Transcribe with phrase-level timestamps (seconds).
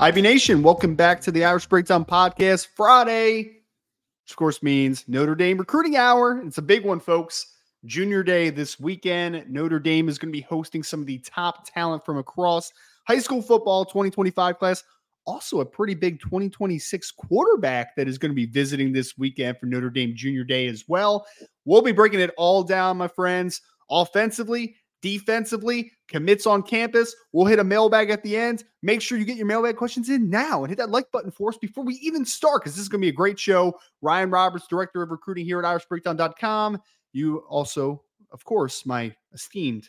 [0.00, 2.68] IB Nation, welcome back to the Irish Breakdown Podcast.
[2.76, 6.40] Friday, which of course means Notre Dame Recruiting Hour.
[6.46, 7.56] It's a big one, folks.
[7.84, 9.44] Junior Day this weekend.
[9.48, 12.72] Notre Dame is going to be hosting some of the top talent from across
[13.08, 14.84] high school football 2025 class.
[15.26, 19.66] Also, a pretty big 2026 quarterback that is going to be visiting this weekend for
[19.66, 21.26] Notre Dame Junior Day as well.
[21.64, 23.62] We'll be breaking it all down, my friends.
[23.90, 27.14] Offensively, defensively, commits on campus.
[27.32, 28.64] We'll hit a mailbag at the end.
[28.82, 31.50] Make sure you get your mailbag questions in now and hit that like button for
[31.50, 33.78] us before we even start because this is going to be a great show.
[34.02, 36.80] Ryan Roberts, Director of Recruiting here at IrishBreakdown.com.
[37.12, 39.88] You also, of course, my esteemed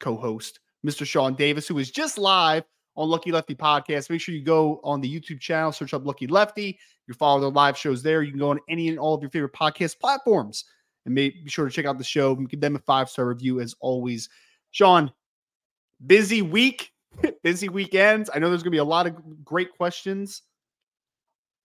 [0.00, 1.06] co host, Mr.
[1.06, 2.64] Sean Davis, who is just live
[2.96, 4.10] on Lucky Lefty Podcast.
[4.10, 6.78] Make sure you go on the YouTube channel, search up Lucky Lefty.
[7.06, 8.22] You follow the live shows there.
[8.22, 10.64] You can go on any and all of your favorite podcast platforms
[11.08, 13.74] and be sure to check out the show give them a five star review as
[13.80, 14.28] always.
[14.70, 15.10] Sean,
[16.06, 16.92] busy week,
[17.42, 18.30] busy weekends.
[18.32, 20.42] I know there's going to be a lot of great questions,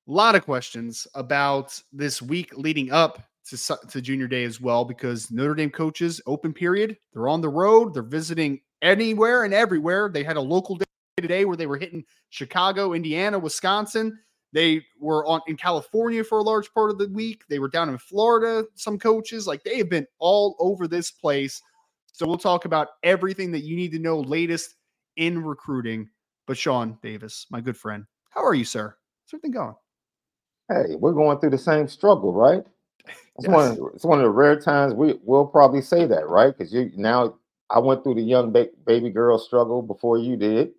[0.07, 4.85] a lot of questions about this week leading up to, to junior day as well,
[4.85, 6.97] because Notre Dame coaches open period.
[7.13, 7.93] They're on the road.
[7.93, 10.09] They're visiting anywhere and everywhere.
[10.09, 10.85] They had a local day
[11.17, 14.17] today where they were hitting Chicago, Indiana, Wisconsin.
[14.53, 17.44] They were on in California for a large part of the week.
[17.50, 19.47] They were down in Florida, some coaches.
[19.47, 21.62] Like they have been all over this place.
[22.12, 24.75] So we'll talk about everything that you need to know latest
[25.18, 26.08] in recruiting.
[26.46, 28.96] But Sean Davis, my good friend, how are you, sir?
[29.25, 29.75] How's everything going?
[30.70, 32.64] Hey, we're going through the same struggle, right?
[33.38, 33.52] It's, yes.
[33.56, 36.56] one, of, it's one of the rare times we will probably say that, right?
[36.56, 37.34] Because you now
[37.72, 40.74] I went through the young ba- baby girl struggle before you did,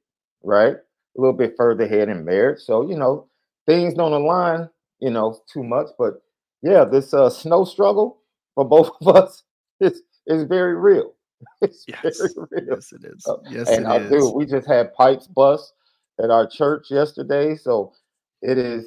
[0.44, 0.74] right?
[0.76, 2.60] A little bit further ahead in marriage.
[2.60, 3.26] So, you know,
[3.66, 4.68] things don't align,
[5.00, 5.88] you know, too much.
[5.98, 6.22] But
[6.62, 8.18] yeah, this uh, snow struggle
[8.54, 9.42] for both of us
[9.80, 11.14] is is very real.
[11.60, 12.18] It's yes.
[12.18, 12.74] very real.
[12.76, 13.26] Yes, it is.
[13.26, 14.32] Uh, yes, and I do.
[14.34, 15.74] We just had pipes bust
[16.22, 17.92] at our church yesterday, so
[18.40, 18.86] it is.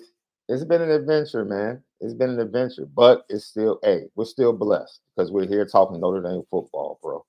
[0.49, 1.83] It's been an adventure, man.
[1.99, 3.79] It's been an adventure, but it's still.
[3.83, 7.23] Hey, we're still blessed because we're here talking Notre Dame football, bro.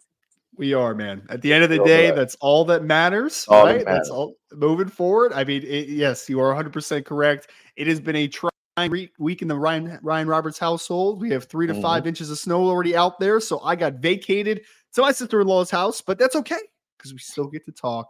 [0.58, 1.22] We are, man.
[1.28, 3.78] At the end of the day, that's all that matters, all right?
[3.78, 3.98] That matters.
[3.98, 5.32] That's all moving forward.
[5.32, 7.50] I mean, it, yes, you are 100% correct.
[7.76, 11.20] It has been a trying week in the Ryan Ryan Roberts household.
[11.20, 11.82] We have 3 to mm-hmm.
[11.82, 14.62] 5 inches of snow already out there, so I got vacated
[14.94, 16.60] to my sister-in-law's house, but that's okay
[16.98, 18.08] because we still get to talk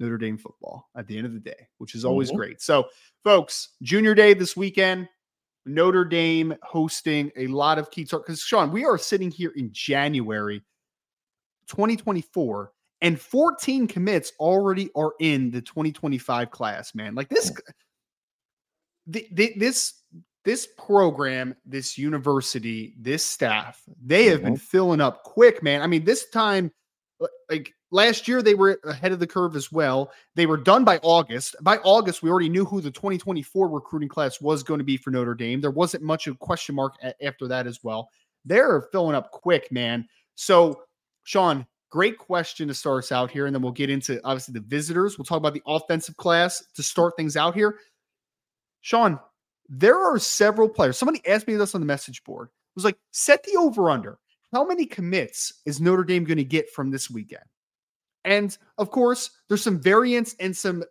[0.00, 2.38] Notre Dame football at the end of the day, which is always mm-hmm.
[2.38, 2.60] great.
[2.60, 2.88] So,
[3.22, 5.08] folks, Junior Day this weekend.
[5.66, 9.68] Notre Dame hosting a lot of key talk because Sean, we are sitting here in
[9.70, 10.62] January
[11.68, 17.14] 2024 and 14 commits already are in the 2025 class man.
[17.14, 17.52] Like this
[19.06, 19.94] the, the, this
[20.44, 24.60] this program this university this staff they have been mm-hmm.
[24.60, 25.82] filling up quick man.
[25.82, 26.70] I mean this time
[27.50, 30.12] like last year they were ahead of the curve as well.
[30.34, 31.56] They were done by august.
[31.62, 35.10] By august we already knew who the 2024 recruiting class was going to be for
[35.10, 35.60] notre dame.
[35.60, 38.08] There wasn't much of a question mark after that as well.
[38.44, 40.06] They're filling up quick man.
[40.34, 40.82] So
[41.28, 43.44] Sean, great question to start us out here.
[43.44, 45.18] And then we'll get into obviously the visitors.
[45.18, 47.80] We'll talk about the offensive class to start things out here.
[48.80, 49.20] Sean,
[49.68, 50.96] there are several players.
[50.96, 52.48] Somebody asked me this on the message board.
[52.48, 54.18] It was like, set the over under.
[54.54, 57.44] How many commits is Notre Dame going to get from this weekend?
[58.24, 60.82] And of course, there's some variance and some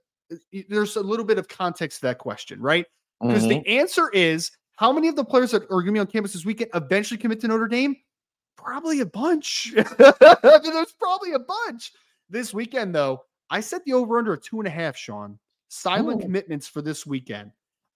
[0.69, 2.85] there's a little bit of context to that question, right?
[3.19, 3.63] Because mm-hmm.
[3.63, 6.33] the answer is how many of the players that are going to be on campus
[6.33, 7.95] this weekend eventually commit to Notre Dame?
[8.57, 9.73] Probably a bunch.
[9.77, 9.83] I
[10.63, 11.93] mean, there's probably a bunch.
[12.29, 15.39] This weekend, though, I set the over under a two and a half, Sean.
[15.69, 16.25] Silent Ooh.
[16.25, 17.51] commitments for this weekend.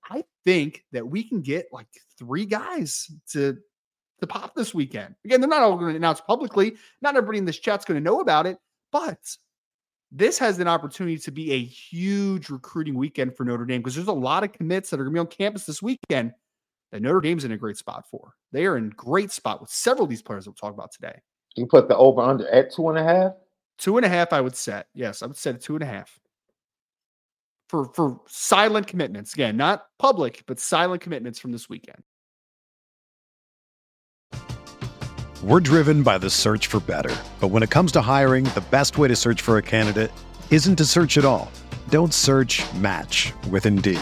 [0.10, 1.88] I think that we can get like
[2.18, 3.58] three guys to
[4.20, 5.16] to pop this weekend.
[5.26, 6.76] Again, they're not all going to announce publicly.
[7.02, 8.58] Not everybody in this chat's going to know about it,
[8.92, 9.18] but
[10.12, 14.08] this has an opportunity to be a huge recruiting weekend for Notre Dame because there's
[14.08, 16.34] a lot of commits that are going to be on campus this weekend
[16.92, 18.34] that Notre Dame's in a great spot for.
[18.52, 21.20] They are in great spot with several of these players we'll talk about today.
[21.56, 23.34] You put the over under at two and a half?
[23.78, 24.88] Two and a half, I would set.
[24.94, 26.20] Yes, I would set a two and a half.
[27.70, 29.34] For for silent commitments.
[29.34, 32.04] Again, not public, but silent commitments from this weekend.
[35.44, 37.16] We're driven by the search for better.
[37.40, 40.12] But when it comes to hiring, the best way to search for a candidate
[40.52, 41.52] isn't to search at all.
[41.90, 44.02] Don't search match with Indeed.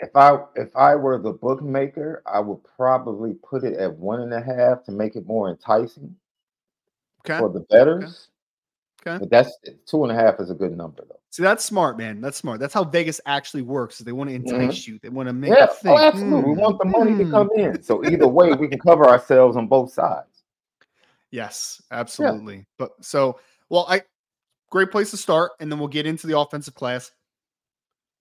[0.00, 4.32] if I if I were the bookmaker, I would probably put it at one and
[4.32, 6.14] a half to make it more enticing
[7.20, 7.38] okay.
[7.38, 8.28] for the betters.
[9.00, 9.12] Okay.
[9.12, 9.18] okay.
[9.20, 9.56] But that's
[9.86, 11.18] two and a half is a good number though.
[11.30, 12.20] See, that's smart, man.
[12.20, 12.58] That's smart.
[12.58, 13.98] That's how Vegas actually works.
[13.98, 14.54] They want to mm-hmm.
[14.54, 14.92] entice mm-hmm.
[14.92, 14.98] you.
[15.02, 15.66] They want to make yeah.
[15.66, 15.98] you think.
[15.98, 16.42] Oh, absolutely.
[16.42, 17.82] Mm, we want the money to come in.
[17.82, 20.44] So either way, we can cover ourselves on both sides.
[21.30, 22.56] Yes, absolutely.
[22.56, 22.62] Yeah.
[22.78, 23.38] But so,
[23.68, 24.02] well, I
[24.70, 27.12] great place to start, and then we'll get into the offensive class.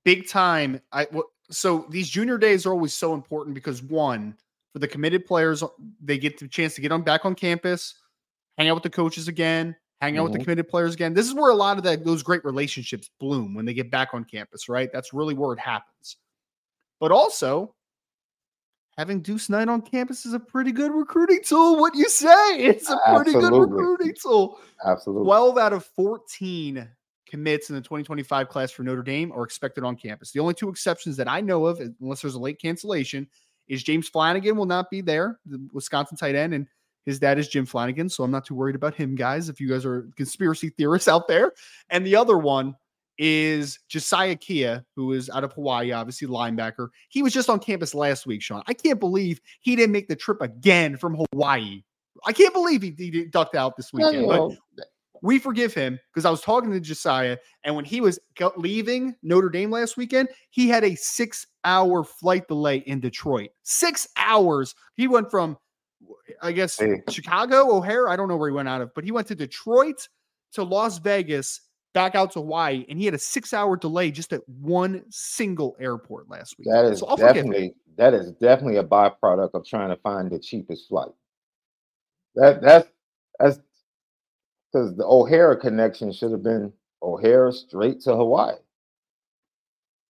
[0.04, 0.82] Big time.
[0.92, 1.08] I
[1.50, 4.36] so these junior days are always so important because one,
[4.74, 5.64] for the committed players,
[6.04, 7.96] they get the chance to get on back on campus,
[8.58, 10.24] hang out with the coaches again, hang out mm-hmm.
[10.24, 10.44] with the mm-hmm.
[10.44, 11.14] committed players again.
[11.14, 14.10] This is where a lot of that those great relationships bloom when they get back
[14.14, 14.90] on campus, right?
[14.92, 16.18] That's really where it happens.
[17.00, 17.76] But also,
[18.98, 21.80] having Deuce Knight on campus is a pretty good recruiting tool.
[21.80, 22.58] What you say?
[22.58, 23.50] It's a pretty Absolutely.
[23.50, 24.60] good recruiting tool.
[24.86, 25.26] Absolutely.
[25.26, 26.90] 12 out of 14
[27.28, 30.32] commits in the 2025 class for Notre Dame are expected on campus.
[30.32, 33.28] The only two exceptions that I know of, unless there's a late cancellation,
[33.68, 36.68] is James Flanagan will not be there, the Wisconsin tight end, and
[37.06, 38.10] his dad is Jim Flanagan.
[38.10, 41.28] So I'm not too worried about him, guys, if you guys are conspiracy theorists out
[41.28, 41.54] there.
[41.90, 42.76] And the other one
[43.18, 46.90] is Josiah Kia, who is out of Hawaii, obviously linebacker.
[47.10, 48.62] He was just on campus last week, Sean.
[48.68, 51.84] I can't believe he didn't make the trip again from Hawaii.
[52.26, 54.28] I can't believe he, he ducked out this weekend.
[54.28, 54.86] But
[55.22, 58.20] we forgive him because I was talking to Josiah, and when he was
[58.56, 63.50] leaving Notre Dame last weekend, he had a six hour flight delay in Detroit.
[63.64, 64.76] Six hours.
[64.96, 65.58] He went from,
[66.42, 67.02] I guess, hey.
[67.10, 68.10] Chicago, O'Hare.
[68.10, 70.08] I don't know where he went out of, but he went to Detroit
[70.54, 71.62] to Las Vegas
[71.94, 76.30] back out to Hawaii, and he had a six-hour delay just at one single airport
[76.30, 76.68] last week.
[76.70, 77.52] That is So I'll forgive him.
[77.52, 81.10] definitely that is definitely a byproduct of trying to find the cheapest flight.
[82.36, 82.88] That that's
[83.40, 83.60] that's
[84.72, 86.72] because the O'Hare connection should have been
[87.02, 88.56] O'Hare straight to Hawaii.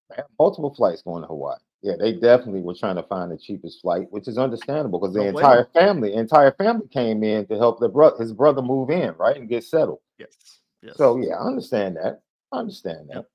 [0.10, 1.58] They multiple flights going to Hawaii.
[1.82, 5.20] Yeah, they definitely were trying to find the cheapest flight, which is understandable because the
[5.20, 9.14] blame entire family, entire family came in to help the brother, his brother move in,
[9.18, 10.00] right, and get settled.
[10.18, 10.62] Yes.
[10.82, 10.98] yes.
[10.98, 12.22] So yeah, I understand that.
[12.52, 13.16] I understand that.
[13.16, 13.30] Yep.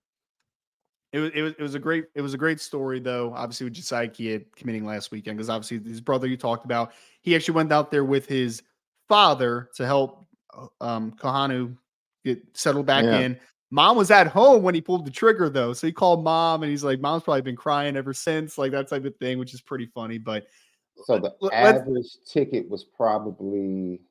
[1.13, 3.33] It was, it was it was a great it was a great story though.
[3.35, 7.37] Obviously with Josiah Kia committing last weekend because obviously his brother you talked about he
[7.37, 8.63] actually went out there with his
[9.09, 10.27] father to help
[10.81, 11.77] um Kahanu
[12.25, 13.21] get settled back Yeah.
[13.21, 13.41] in.
[13.71, 16.71] Mom was at home when he pulled the trigger though, so he called mom and
[16.71, 19.61] he's like, "Mom's probably been crying ever since," like that type of thing, which is
[19.63, 20.19] pretty funny.
[20.19, 20.47] But
[21.07, 24.03] So the Let- average ticket was probably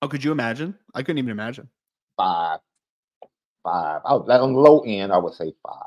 [0.00, 0.78] oh, could you imagine?
[0.94, 1.68] I couldn't even imagine.
[2.16, 2.60] five,
[3.62, 4.00] five.
[4.04, 5.84] I would, like on the low end, I would say five.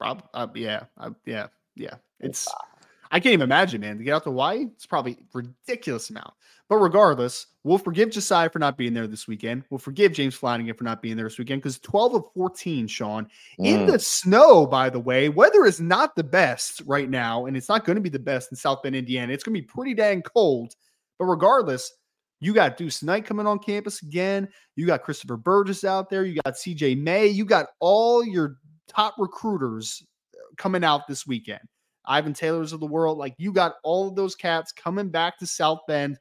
[0.00, 1.46] Prob, uh, yeah, uh, yeah,
[1.76, 1.94] yeah.
[2.18, 2.75] It's five.
[3.10, 3.98] I can't even imagine, man.
[3.98, 6.32] To get out to Hawaii, it's probably ridiculous amount.
[6.68, 9.62] But regardless, we'll forgive Josiah for not being there this weekend.
[9.70, 13.28] We'll forgive James Flanagan for not being there this weekend because 12 of 14, Sean,
[13.58, 13.92] in Mm.
[13.92, 15.28] the snow, by the way.
[15.28, 18.50] Weather is not the best right now, and it's not going to be the best
[18.50, 19.32] in South Bend, Indiana.
[19.32, 20.74] It's going to be pretty dang cold.
[21.18, 21.92] But regardless,
[22.40, 24.48] you got Deuce Knight coming on campus again.
[24.74, 26.24] You got Christopher Burgess out there.
[26.24, 27.28] You got CJ May.
[27.28, 28.58] You got all your
[28.88, 30.02] top recruiters
[30.34, 31.60] uh, coming out this weekend.
[32.06, 33.18] Ivan Taylor's of the world.
[33.18, 36.18] Like you got all of those cats coming back to South Bend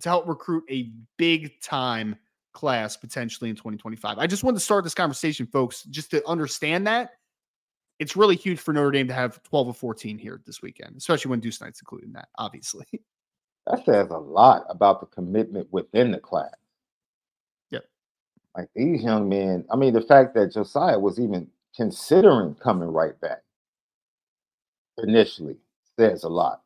[0.00, 2.16] to help recruit a big time
[2.52, 4.18] class potentially in 2025.
[4.18, 7.10] I just wanted to start this conversation, folks, just to understand that
[8.00, 11.30] it's really huge for Notre Dame to have 12 of 14 here this weekend, especially
[11.30, 12.86] when Deuce Knight's included in that, obviously.
[13.66, 16.56] That says a lot about the commitment within the class.
[17.70, 17.84] Yep.
[18.56, 21.46] Like these young men, I mean, the fact that Josiah was even
[21.76, 23.42] considering coming right back
[25.02, 25.56] initially
[25.98, 26.62] says a lot,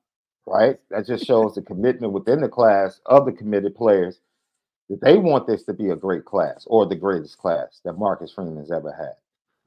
[0.46, 0.78] right?
[0.90, 4.20] That just shows the commitment within the class of the committed players
[4.90, 8.32] that they want this to be a great class or the greatest class that Marcus
[8.32, 9.14] Freeman has ever had,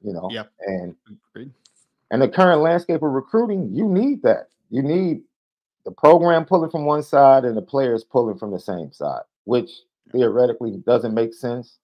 [0.00, 0.28] you know?
[0.30, 0.52] Yep.
[0.66, 0.94] And
[1.30, 1.52] Agreed.
[2.10, 4.48] and the current landscape of recruiting, you need that.
[4.70, 5.22] You need
[5.84, 9.70] the program pulling from one side and the players pulling from the same side, which
[10.12, 11.78] theoretically doesn't make sense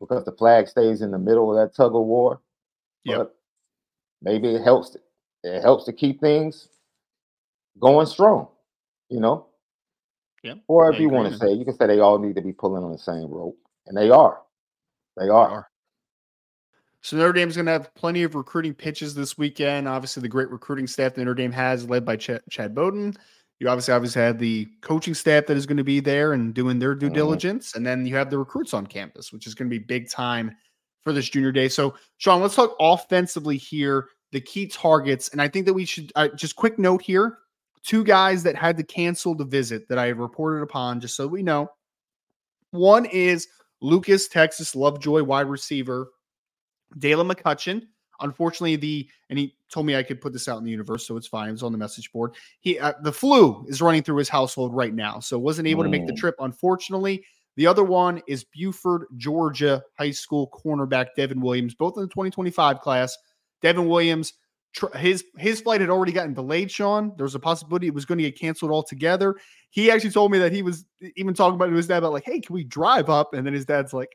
[0.00, 2.40] because the flag stays in the middle of that tug of war.
[3.04, 3.18] Yep.
[3.18, 3.36] But
[4.22, 4.96] maybe it helps.
[5.44, 6.68] It helps to keep things
[7.78, 8.48] going strong,
[9.10, 9.46] you know.
[10.42, 10.58] Yep.
[10.68, 12.82] Or if you want to say, you can say they all need to be pulling
[12.82, 14.40] on the same rope, and they are.
[15.16, 15.48] They are.
[15.48, 15.68] are.
[17.02, 19.86] So Notre Dame's going to have plenty of recruiting pitches this weekend.
[19.86, 23.14] Obviously, the great recruiting staff that Notre Dame has, led by Ch- Chad Bowden.
[23.60, 26.78] You obviously obviously had the coaching staff that is going to be there and doing
[26.78, 27.14] their due Mhm.
[27.14, 30.08] diligence, and then you have the recruits on campus, which is going to be big
[30.10, 30.56] time
[31.02, 31.68] for this junior day.
[31.68, 34.08] So, Sean, let's talk offensively here.
[34.34, 37.38] The key targets, and I think that we should uh, just quick note here:
[37.84, 41.28] two guys that had to cancel the visit that I have reported upon, just so
[41.28, 41.70] we know.
[42.72, 43.46] One is
[43.80, 46.10] Lucas Texas Lovejoy, wide receiver.
[46.98, 47.86] Dalen McCutcheon.
[48.20, 51.16] Unfortunately, the and he told me I could put this out in the universe, so
[51.16, 51.48] it's fine.
[51.48, 52.34] It was on the message board.
[52.60, 55.88] He uh, the flu is running through his household right now, so wasn't able to
[55.88, 56.16] make the Mm.
[56.16, 56.34] trip.
[56.40, 57.24] Unfortunately,
[57.56, 62.80] the other one is Buford, Georgia high school cornerback Devin Williams, both in the 2025
[62.80, 63.16] class.
[63.64, 64.34] Devin Williams,
[64.74, 66.70] tr- his his flight had already gotten delayed.
[66.70, 69.34] Sean, there was a possibility it was going to get canceled altogether.
[69.70, 70.84] He actually told me that he was
[71.16, 73.34] even talking about it to his dad about like, hey, can we drive up?
[73.34, 74.12] And then his dad's like,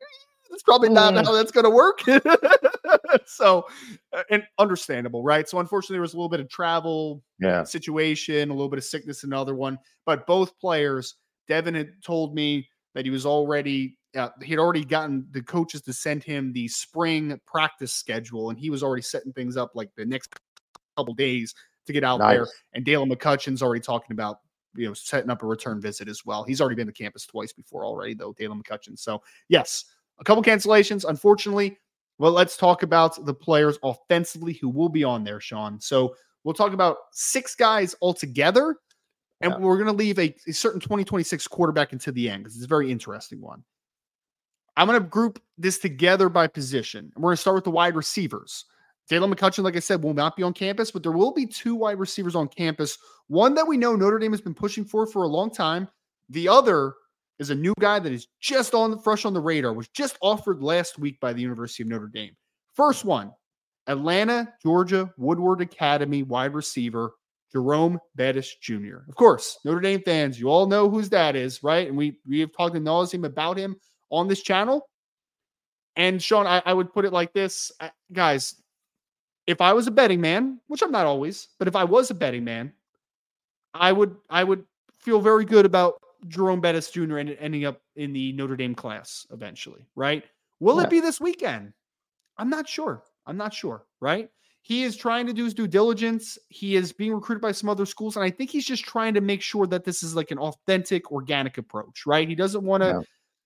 [0.50, 1.25] that's probably not Mm.
[1.25, 2.00] how that's going to work.
[3.25, 3.65] so,
[4.13, 5.48] uh, and understandable, right?
[5.50, 7.63] So, unfortunately, there was a little bit of travel Yeah.
[7.63, 9.77] situation, a little bit of sickness, another one.
[10.06, 11.15] But both players,
[11.48, 15.81] Devin had told me that he was already, uh, he had already gotten the coaches
[15.84, 19.89] to send him the spring practice schedule, and he was already setting things up like
[19.96, 20.34] the next
[20.98, 21.53] couple days
[21.86, 22.48] to get out there.
[22.74, 24.39] And Dalen McCutcheon's already talking about
[24.75, 26.43] you know setting up a return visit as well.
[26.43, 28.98] He's already been to campus twice before already, though, Dalen McCutcheon.
[28.98, 29.86] So yes,
[30.19, 31.77] a couple cancellations, unfortunately.
[32.17, 35.79] Well, let's talk about the players offensively who will be on there, Sean.
[35.79, 38.75] So we'll talk about six guys altogether,
[39.41, 39.58] and Yeah.
[39.60, 42.67] we're going to leave a, a certain 2026 quarterback into the end because it's a
[42.67, 43.63] very interesting one.
[44.77, 47.12] I'm going to group this together by position.
[47.13, 48.65] And we're going to start with the wide receivers.
[49.10, 51.75] Dalen McCutcheon, like I said, will not be on campus, but there will be two
[51.75, 52.98] wide receivers on campus.
[53.27, 55.88] One that we know Notre Dame has been pushing for for a long time.
[56.29, 56.93] The other
[57.39, 60.17] is a new guy that is just on the fresh on the radar, was just
[60.22, 62.36] offered last week by the University of Notre Dame.
[62.75, 63.31] First one,
[63.88, 67.13] Atlanta, Georgia, Woodward Academy wide receiver
[67.51, 68.98] Jerome Bettis Jr.
[69.08, 71.88] Of course, Notre Dame fans, you all know whose that is, right?
[71.88, 73.75] And we we have talked to nauseum about him
[74.10, 74.88] on this channel.
[75.96, 78.56] And Sean, I, I would put it like this, uh, guys.
[79.48, 82.13] If I was a betting man, which I'm not always, but if I was a
[82.13, 82.72] betting man,
[83.74, 84.63] I would I would
[85.00, 85.96] feel very good about
[86.27, 87.18] Jerome Bettis Jr.
[87.18, 90.24] and ending up in the Notre Dame class eventually, right?
[90.60, 90.84] Will yeah.
[90.84, 91.74] it be this weekend?
[92.38, 93.03] I'm not sure.
[93.25, 94.29] I'm not sure, right?
[94.69, 96.38] He is trying to do his due diligence.
[96.49, 98.15] He is being recruited by some other schools.
[98.15, 101.11] And I think he's just trying to make sure that this is like an authentic,
[101.11, 102.29] organic approach, right?
[102.29, 102.99] He doesn't want to yeah.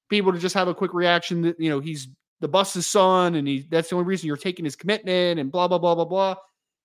[0.10, 2.10] people to just have a quick reaction that, you know, he's
[2.42, 5.66] the bus's son and he that's the only reason you're taking his commitment and blah,
[5.66, 6.36] blah, blah, blah, blah.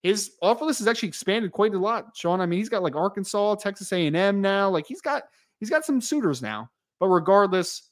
[0.04, 2.40] His offer list has actually expanded quite a lot, Sean.
[2.40, 4.71] I mean, he's got like Arkansas, Texas A&M now.
[4.71, 5.25] Like he's got
[5.59, 6.71] he's got some suitors now.
[7.00, 7.90] But regardless,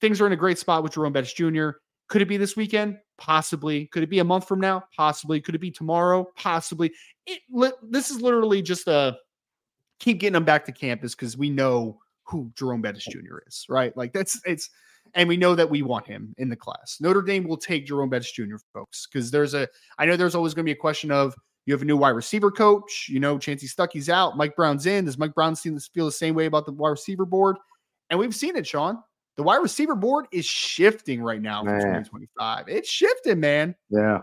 [0.00, 1.70] things are in a great spot with Jerome Bettis Jr.
[2.08, 2.98] Could it be this weekend?
[3.18, 3.86] Possibly.
[3.86, 4.84] Could it be a month from now?
[4.96, 5.40] Possibly.
[5.40, 6.26] Could it be tomorrow?
[6.36, 6.92] Possibly.
[7.26, 7.40] It,
[7.82, 9.16] this is literally just a
[10.00, 13.38] keep getting them back to campus because we know who Jerome Bettis Jr.
[13.46, 13.96] is, right?
[13.96, 14.70] Like that's it's
[15.14, 16.98] and we know that we want him in the class.
[17.00, 18.56] Notre Dame will take Jerome Bettis Jr.
[18.72, 19.68] folks because there's a
[19.98, 21.34] I know there's always going to be a question of
[21.66, 25.06] you have a new wide receiver coach, you know, Chansi Stuckey's out, Mike Brown's in.
[25.06, 27.56] Does Mike Brown feel the same way about the wide receiver board?
[28.10, 28.98] And we've seen it, Sean.
[29.36, 32.68] The wide receiver board is shifting right now for 2025.
[32.68, 33.74] It's shifting, man.
[33.90, 34.20] Yeah.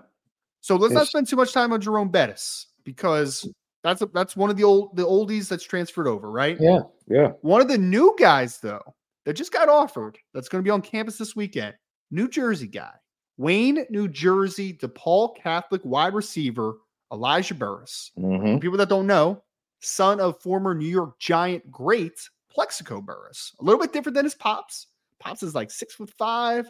[0.62, 3.48] So let's it's, not spend too much time on Jerome Bettis because
[3.84, 6.58] that's a, that's one of the old the oldies that's transferred over, right?
[6.60, 7.32] Yeah, yeah.
[7.42, 8.82] One of the new guys though
[9.26, 11.76] that just got offered that's going to be on campus this weekend,
[12.12, 12.94] New Jersey guy,
[13.38, 16.76] Wayne, New Jersey, DePaul Catholic wide receiver
[17.12, 18.12] Elijah Burress.
[18.18, 18.60] Mm-hmm.
[18.60, 19.44] People that don't know,
[19.82, 24.36] son of former New York Giant great Plaxico Burress, a little bit different than his
[24.36, 24.88] pops.
[25.22, 26.70] Pops is like six foot five.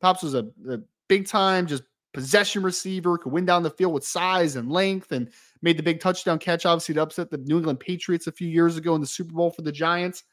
[0.00, 4.04] Pops was a, a big time, just possession receiver, could win down the field with
[4.04, 5.30] size and length, and
[5.62, 8.76] made the big touchdown catch, obviously, to upset the New England Patriots a few years
[8.76, 10.24] ago in the Super Bowl for the Giants.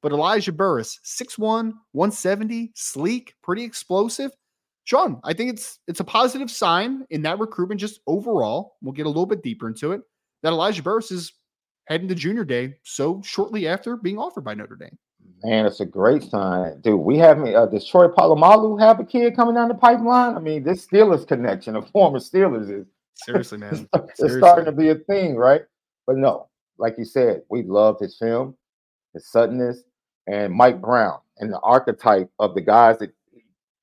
[0.00, 4.30] But Elijah Burress, 6'1, 170, sleek, pretty explosive.
[4.84, 8.76] Sean, I think it's it's a positive sign in that recruitment, just overall.
[8.80, 10.02] We'll get a little bit deeper into it.
[10.42, 11.32] That Elijah Burress is
[11.86, 14.96] heading to junior day so shortly after being offered by Notre Dame.
[15.44, 17.00] Man, it's a great sign, dude.
[17.00, 20.34] We have uh, does Troy Polamalu have a kid coming down the pipeline?
[20.34, 23.88] I mean, this Steelers connection of former Steelers is seriously, man.
[23.94, 24.40] it's seriously.
[24.40, 25.62] starting to be a thing, right?
[26.06, 26.48] But no,
[26.78, 28.56] like you said, we loved his film,
[29.14, 29.82] his suddenness,
[30.26, 33.12] and Mike Brown and the archetype of the guys that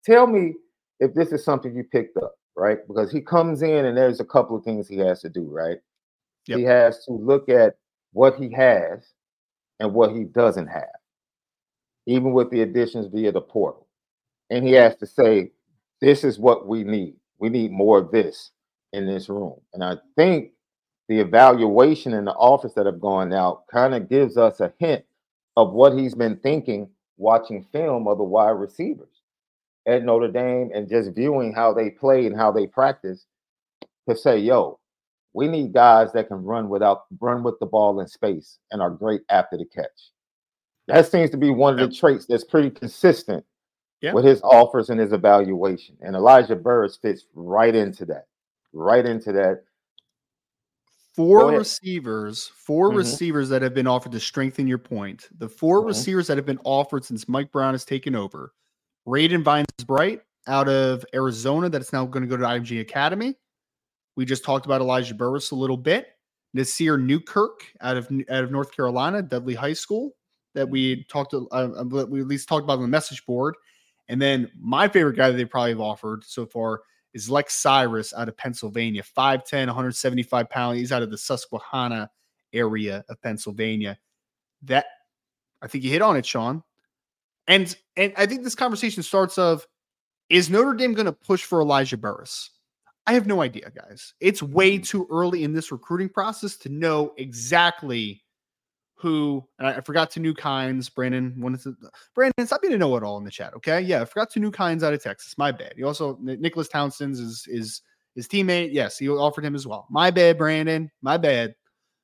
[0.04, 0.56] tell me
[1.00, 2.80] if this is something you picked up, right?
[2.88, 5.78] Because he comes in and there's a couple of things he has to do, right?
[6.48, 6.60] Yep.
[6.60, 7.78] He has to look at
[8.12, 9.08] what he has
[9.80, 10.84] and what he doesn't have
[12.06, 13.88] even with the additions via the portal.
[14.50, 15.52] And he has to say,
[16.02, 17.15] this is what we need.
[17.39, 18.52] We need more of this
[18.94, 19.60] in this room.
[19.74, 20.52] And I think
[21.08, 25.04] the evaluation in the office that have gone out kind of gives us a hint
[25.58, 29.22] of what he's been thinking watching film of the wide receivers
[29.88, 33.26] at Notre Dame and just viewing how they play and how they practice
[34.10, 34.80] to say, yo,
[35.34, 38.89] we need guys that can run without run with the ball in space and are
[38.89, 40.12] great after the catch.
[40.88, 43.43] That seems to be one of the traits that's pretty consistent
[44.02, 44.13] yeah.
[44.13, 45.98] with his offers and his evaluation.
[46.02, 48.28] And Elijah Burress fits right into that.
[48.74, 49.63] Right into that.
[51.15, 52.98] Four receivers, 4 mm-hmm.
[52.98, 55.30] receivers that have been offered to strengthen your point.
[55.38, 55.88] The 4 mm-hmm.
[55.88, 58.54] receivers that have been offered since Mike Brown has taken over.
[59.08, 63.36] Raiden Vines Bright out of Arizona, that's now going to go to IMG Academy.
[64.17, 66.08] We just talked about Elijah Burris a little bit.
[66.54, 70.12] Nasir Newkirk out of out of North Carolina, Dudley High School
[70.56, 73.56] that we talked to, uh, uh we at least talked about on the message board.
[74.08, 76.82] And then my favorite guy that they probably have offered so far
[77.13, 80.80] is Lex Cyrus out of Pennsylvania, 5'10, 175 pounds.
[80.80, 82.10] He's out of the Susquehanna
[82.54, 83.98] area of Pennsylvania.
[84.63, 84.86] That
[85.62, 86.63] I think you hit on it, Sean.
[87.48, 89.65] And and I think this conversation starts of
[90.30, 92.50] is Notre Dame going to push for Elijah Burress?
[93.08, 94.15] I have no idea, guys.
[94.20, 98.24] It's way too early in this recruiting process to know exactly
[98.95, 100.89] who I forgot to new kinds.
[100.89, 101.75] Brandon, when is it?
[102.13, 103.53] Brandon, stop being a know it all in the chat.
[103.55, 103.81] Okay.
[103.81, 104.01] Yeah.
[104.01, 105.38] I forgot to new kinds out of Texas.
[105.38, 105.73] My bad.
[105.75, 107.81] He also, Nicholas Townsend's is, is
[108.15, 108.69] his teammate.
[108.71, 108.97] Yes.
[108.97, 109.86] He offered him as well.
[109.89, 110.89] My bad, Brandon.
[111.01, 111.55] My bad.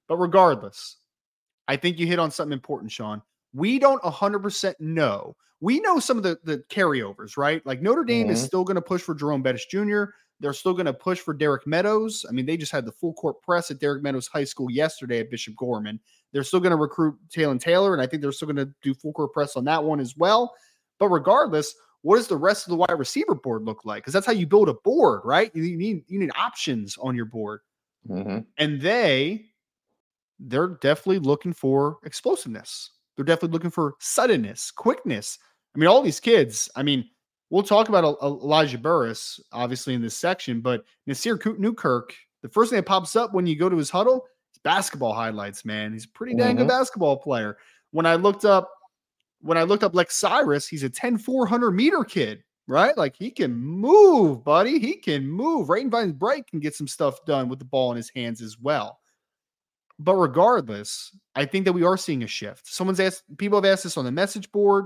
[0.08, 0.98] But regardless,
[1.68, 3.22] I think you hit on something important, Sean.
[3.54, 5.36] We don't 100% know.
[5.62, 7.66] We know some of the, the carryovers, right?
[7.66, 8.34] Like Notre Dame mm-hmm.
[8.34, 10.06] is still going to push for Jerome Bettis Jr.
[10.42, 12.26] They're still going to push for Derek Meadows.
[12.28, 15.20] I mean, they just had the full court press at Derek Meadows High School yesterday
[15.20, 16.00] at Bishop Gorman.
[16.32, 18.94] They're still going to recruit Taylor Taylor, and I think they're still going to do
[18.94, 20.56] full court press on that one as well.
[20.98, 24.04] But regardless, what does the rest of the wide receiver board look like?
[24.04, 25.52] Because that's how you build a board, right?
[25.54, 27.60] You need you need options on your board,
[28.10, 28.40] mm-hmm.
[28.58, 29.46] and they
[30.40, 32.92] they're definitely looking for explosiveness.
[33.16, 35.38] They're definitely looking for suddenness, quickness.
[35.76, 36.70] I mean, all these kids.
[36.76, 37.08] I mean,
[37.52, 42.78] we'll talk about Elijah Burress, obviously, in this section, but Nasir Newkirk, the first thing
[42.78, 44.22] that pops up when you go to his Hudl
[44.54, 45.94] is basketball highlights, man.
[45.94, 46.60] He's a pretty dang mm-hmm.
[46.60, 47.58] good basketball player.
[47.92, 48.72] When I looked up,
[49.42, 52.98] when I looked up Lex Cyrus, he's a 10 400 meter kid, right?
[52.98, 54.80] Like he can move, buddy.
[54.80, 55.70] He can move.
[55.70, 58.58] And Vines Bright can get some stuff done with the ball in his hands as
[58.60, 59.00] well.
[60.00, 62.66] But regardless, I think that we are seeing a shift.
[62.66, 64.86] Someone's asked, people have asked this on the message board.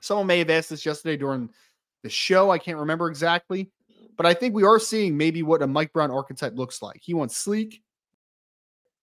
[0.00, 1.50] Someone may have asked this yesterday during
[2.02, 2.50] the show.
[2.50, 3.70] I can't remember exactly,
[4.16, 7.00] but I think we are seeing maybe what a Mike Brown archetype looks like.
[7.02, 7.82] He wants sleek,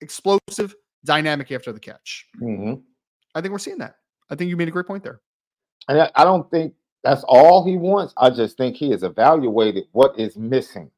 [0.02, 2.28] explosive, dynamic after the catch.
[2.42, 2.82] Mm-hmm.
[3.36, 3.96] I think we're seeing that.
[4.30, 5.22] I think you made a great point there.
[5.88, 8.14] And I don't think that's all he wants.
[8.18, 10.92] I just think he has evaluated what is missing.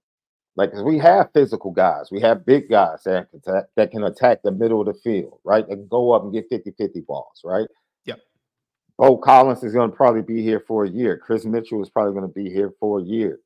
[0.58, 4.42] Like we have physical guys, we have big guys that can, attack, that can attack
[4.44, 5.66] the middle of the field, right?
[5.68, 7.68] That can go up and get 50-50 balls, right?
[8.98, 11.18] Beaux Collins is going to probably be here for a year.
[11.18, 13.40] Kris Mitchell is probably going to be here for a year.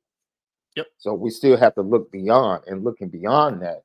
[0.76, 0.88] Yep.
[0.98, 3.84] So we still have to look beyond and looking beyond that.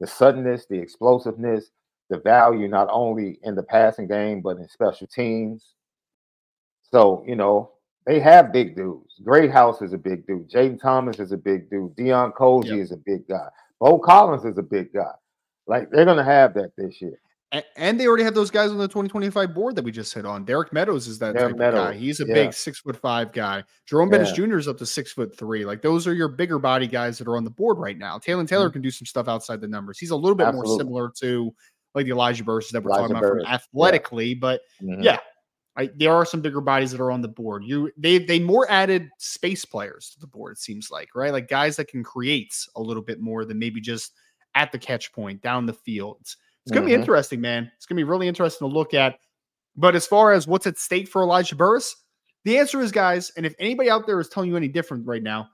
[0.00, 1.70] The suddenness, the explosiveness,
[2.10, 5.74] the value not only in the passing game, but in special teams.
[6.90, 7.72] So, you know,
[8.06, 9.20] they have big dudes.
[9.22, 10.50] Greathouse is a big dude.
[10.50, 11.94] Jayden Thomas is a big dude.
[11.96, 12.78] Deion Colzie yep.
[12.78, 13.48] is a big guy.
[13.78, 15.12] Beaux Collins is a big guy.
[15.66, 17.20] Like they're gonna have that this year.
[17.76, 20.44] And they already have those guys on the 2025 board that we just hit on.
[20.44, 21.88] Derek Meadows is that Derek Meadows.
[21.88, 21.94] guy.
[21.94, 22.34] He's a yeah.
[22.34, 23.64] big six foot five guy.
[23.86, 24.18] Jerome yeah.
[24.18, 24.56] Bettis Jr.
[24.56, 25.64] is up to six foot three.
[25.64, 28.18] Like those are your bigger body guys that are on the board right now.
[28.18, 28.74] Taylor Taylor mm-hmm.
[28.74, 29.98] can do some stuff outside the numbers.
[29.98, 30.70] He's a little bit Absolutely.
[30.70, 31.52] more similar to
[31.96, 34.38] like the Elijah Burress that we're Elijah talking about from athletically, yeah.
[34.40, 35.02] but mm-hmm.
[35.02, 35.18] yeah,
[35.76, 37.64] I, there are some bigger bodies that are on the board.
[37.64, 40.52] You they they more added space players to the board.
[40.52, 43.80] It seems like right, like guys that can create a little bit more than maybe
[43.80, 44.12] just
[44.54, 46.34] at the catch point down the field.
[46.64, 46.98] It's going to mm-hmm.
[46.98, 47.70] be interesting, man.
[47.76, 49.18] It's going to be really interesting to look at.
[49.76, 51.96] But as far as what's at stake for Elijah Burress,
[52.44, 55.22] the answer is, guys, and if anybody out there is telling you any different right
[55.22, 55.48] now,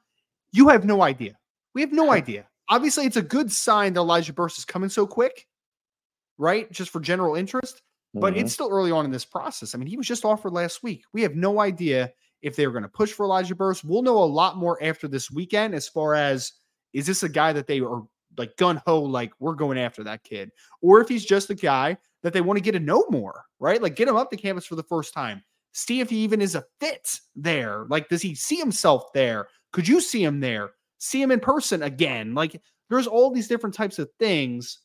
[0.52, 1.38] you have no idea.
[1.74, 2.46] We have no idea.
[2.68, 5.46] Obviously, it's a good sign that Elijah Burress is coming so quick,
[6.38, 6.70] right?
[6.72, 7.82] Just for general interest.
[8.14, 8.42] But mm-hmm.
[8.42, 9.74] it's still early on in this process.
[9.74, 11.04] I mean, he was just offered last week.
[11.12, 13.84] We have no idea if they were going to push for Elijah Burress.
[13.84, 16.52] We'll know a lot more after this weekend as far as
[16.92, 18.02] is this a guy that they are
[18.36, 20.50] like gun ho, like we're going after that kid,
[20.82, 23.80] or if he's just a guy that they want to get to know more, right?
[23.80, 26.54] Like get him up to campus for the first time, see if he even is
[26.54, 27.86] a fit there.
[27.88, 29.48] Like, does he see himself there?
[29.72, 30.70] Could you see him there?
[30.98, 32.34] See him in person again?
[32.34, 34.78] Like, there's all these different types of things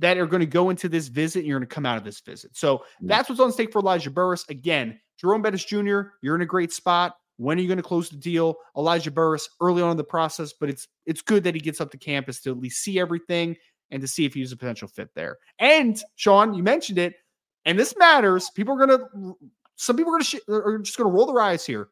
[0.00, 2.04] that are going to go into this visit and you're going to come out of
[2.04, 2.56] this visit.
[2.56, 4.44] So that's what's on stake for Elijah Burress.
[4.48, 7.14] Again, Jerome Bettis Jr., you're in a great spot.
[7.36, 8.56] When are you going to close the deal?
[8.76, 11.90] Elijah Burress early on in the process, but it's it's good that he gets up
[11.90, 13.56] to campus to at least see everything
[13.90, 15.38] and to see if he's a potential fit there.
[15.58, 17.14] And Sean, you mentioned it,
[17.64, 18.50] and this matters.
[18.54, 19.34] People are gonna,
[19.76, 21.88] some people are gonna sh- are just gonna roll their eyes here.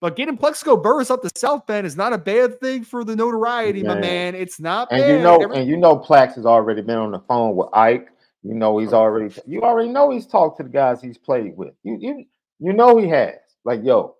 [0.00, 3.14] But getting Plaxico Burress up to South Bend is not a bad thing for the
[3.14, 3.96] notoriety, man.
[3.96, 4.34] my man.
[4.34, 5.10] It's not and bad.
[5.10, 8.08] you know, Every- and you know, Plax has already been on the phone with Ike.
[8.42, 11.74] You know, he's already you already know he's talked to the guys he's played with.
[11.82, 12.24] You you
[12.58, 13.34] you know he has.
[13.64, 14.16] Like, yo,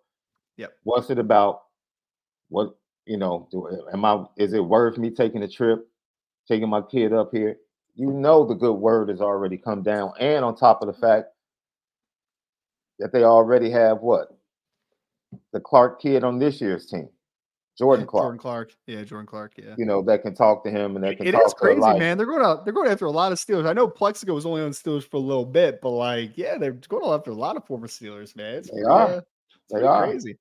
[0.61, 0.73] Yep.
[0.83, 1.63] What's it about?
[2.51, 3.49] What you know?
[3.51, 4.25] Do am I?
[4.37, 5.89] Is it worth me taking a trip,
[6.47, 7.57] taking my kid up here?
[7.95, 11.29] You know the good word has already come down, and on top of the fact
[12.99, 14.37] that they already have what
[15.55, 17.09] the Clark kid on this year's team,
[17.79, 18.25] Jordan Clark.
[18.25, 19.75] Jordan Clark, yeah, Jordan Clark, yeah.
[19.79, 21.25] You know that can talk to him and that can.
[21.25, 21.43] Talk to him.
[21.43, 22.19] It is crazy, man.
[22.19, 22.67] They're going out.
[22.67, 23.67] They're going after a lot of Steelers.
[23.67, 26.73] I know Plaxico was only on Steelers for a little bit, but like, yeah, they're
[26.73, 28.57] going after a lot of former Steelers, man.
[28.57, 29.07] It's they are.
[29.09, 29.21] Uh,
[29.71, 30.37] they are crazy.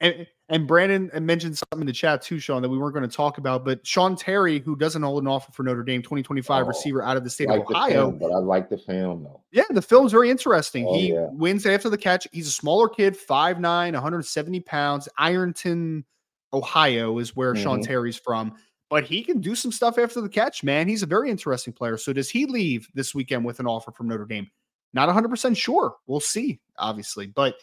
[0.00, 3.14] And and Brandon mentioned something in the chat too, Sean, that we weren't going to
[3.14, 3.64] talk about.
[3.64, 7.16] But Sean Terry, who doesn't hold an offer for Notre Dame, 2025 oh, receiver out
[7.16, 8.10] of the state like of Ohio.
[8.10, 9.42] Film, but I like the film though.
[9.50, 10.86] Yeah, the film's very interesting.
[10.88, 11.28] Oh, he yeah.
[11.32, 12.26] wins after the catch.
[12.32, 13.60] He's a smaller kid, 5'9,
[13.92, 15.08] 170 pounds.
[15.18, 16.04] Ironton,
[16.52, 17.62] Ohio is where mm-hmm.
[17.62, 18.54] Sean Terry's from.
[18.90, 20.88] But he can do some stuff after the catch, man.
[20.88, 21.98] He's a very interesting player.
[21.98, 24.50] So does he leave this weekend with an offer from Notre Dame?
[24.94, 25.96] Not 100% sure.
[26.06, 27.26] We'll see, obviously.
[27.26, 27.56] But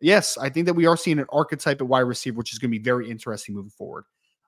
[0.00, 2.70] yes, I think that we are seeing an archetype at wide receiver, which is going
[2.70, 4.04] to be very interesting moving forward.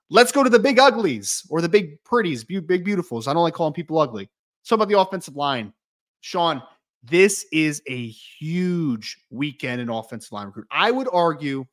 [0.09, 3.27] Let's go to the big uglies or the big pretties, big beautifuls.
[3.27, 4.29] I don't like calling people ugly.
[4.63, 5.73] So about the offensive line.
[6.21, 6.61] Sean,
[7.03, 10.67] this is a huge weekend in offensive line recruit.
[10.71, 11.65] I would argue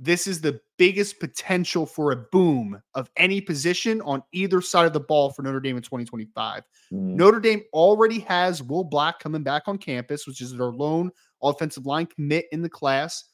[0.00, 4.92] this is the biggest potential for a boom of any position on either side of
[4.92, 6.62] the ball for Notre Dame in 2025.
[6.92, 7.16] Mm-hmm.
[7.16, 11.10] Notre Dame already has Will Black coming back on campus, which is their lone
[11.42, 13.24] offensive line commit in the class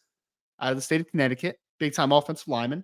[0.61, 2.83] out of the state of Connecticut, big time offensive lineman.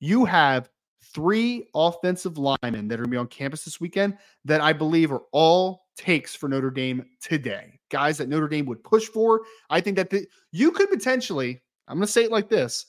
[0.00, 0.70] You have
[1.14, 5.12] three offensive linemen that are going to be on campus this weekend that I believe
[5.12, 7.78] are all takes for Notre Dame today.
[7.90, 9.42] Guys that Notre Dame would push for.
[9.68, 12.86] I think that the, you could potentially I'm going to say it like this.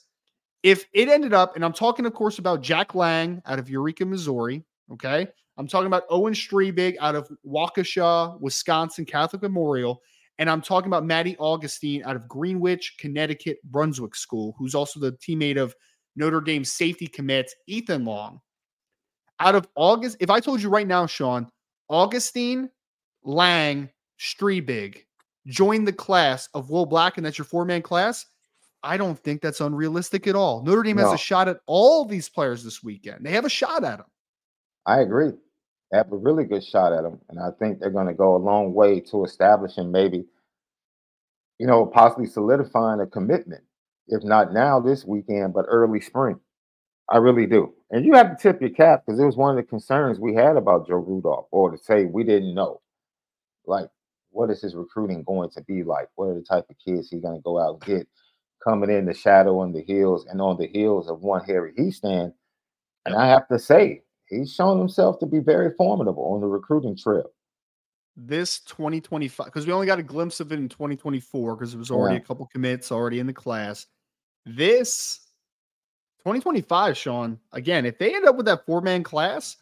[0.62, 4.04] If it ended up, and I'm talking, of course, about Jack Lang out of Eureka,
[4.04, 4.64] Missouri.
[4.92, 5.28] Okay.
[5.56, 10.02] I'm talking about Owen Strebig out of Waukesha, Wisconsin Catholic Memorial.
[10.38, 15.12] And I'm talking about Maddie Augustine out of Greenwich, Connecticut, Brunswick School, who's also the
[15.12, 15.74] teammate of
[16.14, 18.40] Notre Dame safety commit Ethan Long.
[19.40, 21.48] Out of August, if I told you right now, Sean,
[21.88, 22.70] Augustine,
[23.24, 25.02] Lang, Strebig
[25.46, 28.26] join the class of Will Black, and that's your four man class.
[28.82, 30.62] I don't think that's unrealistic at all.
[30.62, 31.04] Notre Dame no.
[31.04, 33.24] has a shot at all these players this weekend.
[33.24, 34.06] They have a shot at them.
[34.86, 35.32] I agree
[35.90, 37.20] They have a really good shot at them.
[37.28, 40.24] And I think they're going to go a long way to establishing maybe,
[41.58, 43.64] you know, possibly solidifying a commitment,
[44.06, 46.38] if not now this weekend, but early spring.
[47.10, 47.74] I really do.
[47.90, 50.34] And you have to tip your cap because it was one of the concerns we
[50.34, 52.80] had about Joe Rudolph, or to say we didn't know.
[53.66, 53.88] Like,
[54.30, 56.08] what is his recruiting going to be like?
[56.14, 58.08] What are the type of kids he's going to go out and get
[58.68, 62.32] coming in the shadow on the heels and on the heels of one Harry Hiestand?
[63.06, 66.96] And I have to say, he's shown himself to be very formidable on the recruiting
[66.96, 67.30] trail.
[68.16, 71.90] This 2025, because we only got a glimpse of it in 2024 because it was
[71.90, 72.20] already yeah.
[72.20, 73.86] a couple commits already in the class.
[74.44, 75.20] This
[76.18, 79.56] 2025, Sean, again, if they end up with that four man class,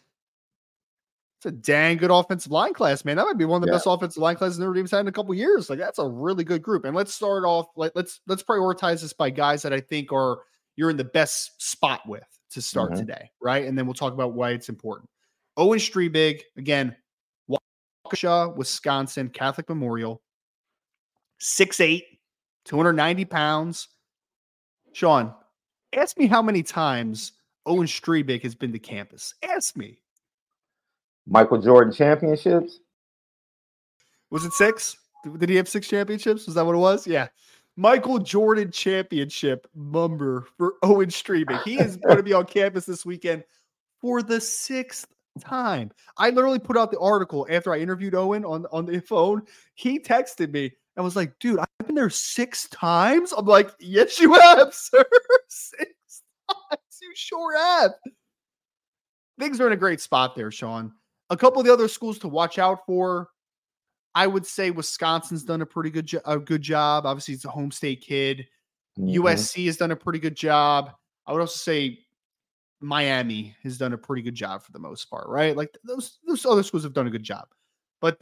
[1.46, 3.16] a dang good offensive line class, man.
[3.16, 3.76] That might be one of the yeah.
[3.76, 5.70] best offensive line classes Notre Dame's had in a couple years.
[5.70, 6.84] Like that's a really good group.
[6.84, 7.66] And let's start off.
[7.76, 10.40] Let, let's let's prioritize this by guys that I think are
[10.76, 13.00] you're in the best spot with to start mm-hmm.
[13.00, 13.64] today, right?
[13.64, 15.08] And then we'll talk about why it's important.
[15.56, 16.94] Owen Strebig, again,
[17.50, 20.22] Waukesha, Wisconsin, Catholic Memorial,
[21.40, 22.02] 6'8,
[22.64, 23.88] 290 pounds.
[24.92, 25.34] Sean,
[25.94, 27.32] ask me how many times
[27.64, 29.34] Owen Strebig has been to campus.
[29.42, 29.98] Ask me.
[31.26, 32.80] Michael Jordan championships?
[34.30, 34.96] Was it six?
[35.38, 36.46] Did he have six championships?
[36.46, 37.06] Was that what it was?
[37.06, 37.28] Yeah.
[37.76, 41.62] Michael Jordan Championship number for Owen Strebig.
[41.62, 43.44] He is going to be on campus this weekend
[44.00, 45.06] for the sixth
[45.40, 45.90] time.
[46.16, 49.42] I literally put out the article after I interviewed Owen on, on the phone.
[49.74, 53.34] He texted me and was like, dude, I've been there six times.
[53.36, 55.04] I'm like, yes, you have, sir.
[55.48, 56.80] six times.
[57.02, 57.92] You sure have.
[59.38, 60.92] Things are in a great spot there, Sean.
[61.30, 63.28] A couple of the other schools to watch out for
[64.16, 67.04] I would say Wisconsin's done a pretty good jo- a good job.
[67.04, 68.46] Obviously, it's a home state kid.
[68.98, 69.22] Mm-hmm.
[69.22, 70.90] USC has done a pretty good job.
[71.26, 71.98] I would also say
[72.80, 75.54] Miami has done a pretty good job for the most part, right?
[75.54, 77.48] Like those those other schools have done a good job.
[78.00, 78.16] But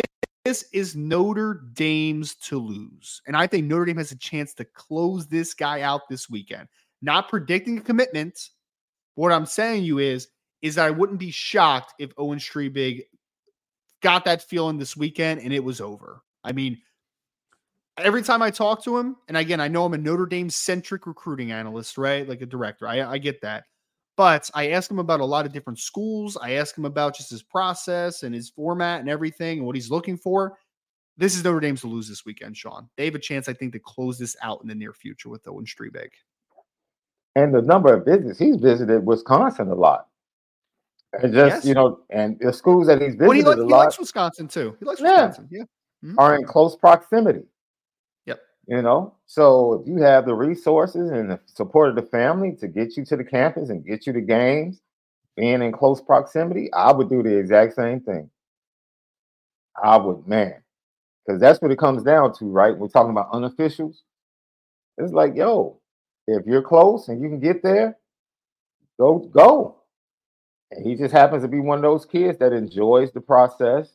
[0.44, 3.22] this is Notre Dame's to lose.
[3.28, 6.68] And I think Notre Dame has a chance to close this guy out this weekend.
[7.02, 8.50] Not predicting a commitment.
[9.14, 10.28] What I'm saying you is,
[10.64, 13.02] is that I wouldn't be shocked if Owen Strebig
[14.02, 16.22] got that feeling this weekend and it was over.
[16.42, 16.78] I mean,
[17.98, 21.06] every time I talk to him, and again, I know I'm a Notre Dame centric
[21.06, 22.26] recruiting analyst, right?
[22.26, 22.88] Like a director.
[22.88, 23.64] I, I get that.
[24.16, 26.38] But I ask him about a lot of different schools.
[26.40, 29.90] I ask him about just his process and his format and everything and what he's
[29.90, 30.56] looking for.
[31.18, 32.88] This is Notre Dame's to lose this weekend, Sean.
[32.96, 35.46] They have a chance, I think, to close this out in the near future with
[35.46, 36.08] Owen Strebig.
[37.36, 40.06] And the number of visits, he's visited Wisconsin a lot.
[41.22, 41.64] And just yes.
[41.64, 44.48] you know, and the schools that he's visited well, he, like, he lot, likes Wisconsin
[44.48, 44.76] too.
[44.80, 45.48] He likes Wisconsin.
[45.50, 45.64] Yeah, yeah.
[46.04, 46.18] Mm-hmm.
[46.18, 47.44] are in close proximity.
[48.26, 48.40] Yep.
[48.66, 52.68] You know, so if you have the resources and the support of the family to
[52.68, 54.80] get you to the campus and get you to games,
[55.36, 58.30] being in close proximity, I would do the exact same thing.
[59.82, 60.62] I would, man,
[61.26, 62.76] because that's what it comes down to, right?
[62.76, 63.96] We're talking about unofficials.
[64.98, 65.80] It's like, yo,
[66.26, 67.96] if you're close and you can get there,
[69.00, 69.76] go, go.
[70.70, 73.92] And he just happens to be one of those kids that enjoys the process.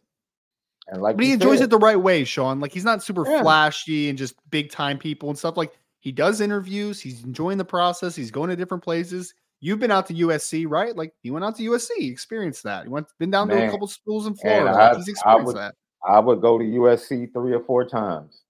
[0.87, 2.59] And like but he enjoys said, it the right way, Sean.
[2.59, 3.41] Like he's not super yeah.
[3.41, 5.57] flashy and just big time people and stuff.
[5.57, 9.33] Like he does interviews, he's enjoying the process, he's going to different places.
[9.61, 10.95] You've been out to USC, right?
[10.95, 12.83] Like he went out to USC, experienced that.
[12.83, 14.71] He went been down Man, to a couple schools in Florida.
[14.71, 15.75] I, he's experienced I would, that.
[16.07, 18.41] I would go to USC three or four times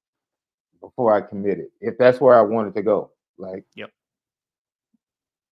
[0.81, 3.11] before I committed, if that's where I wanted to go.
[3.37, 3.89] Like, yep.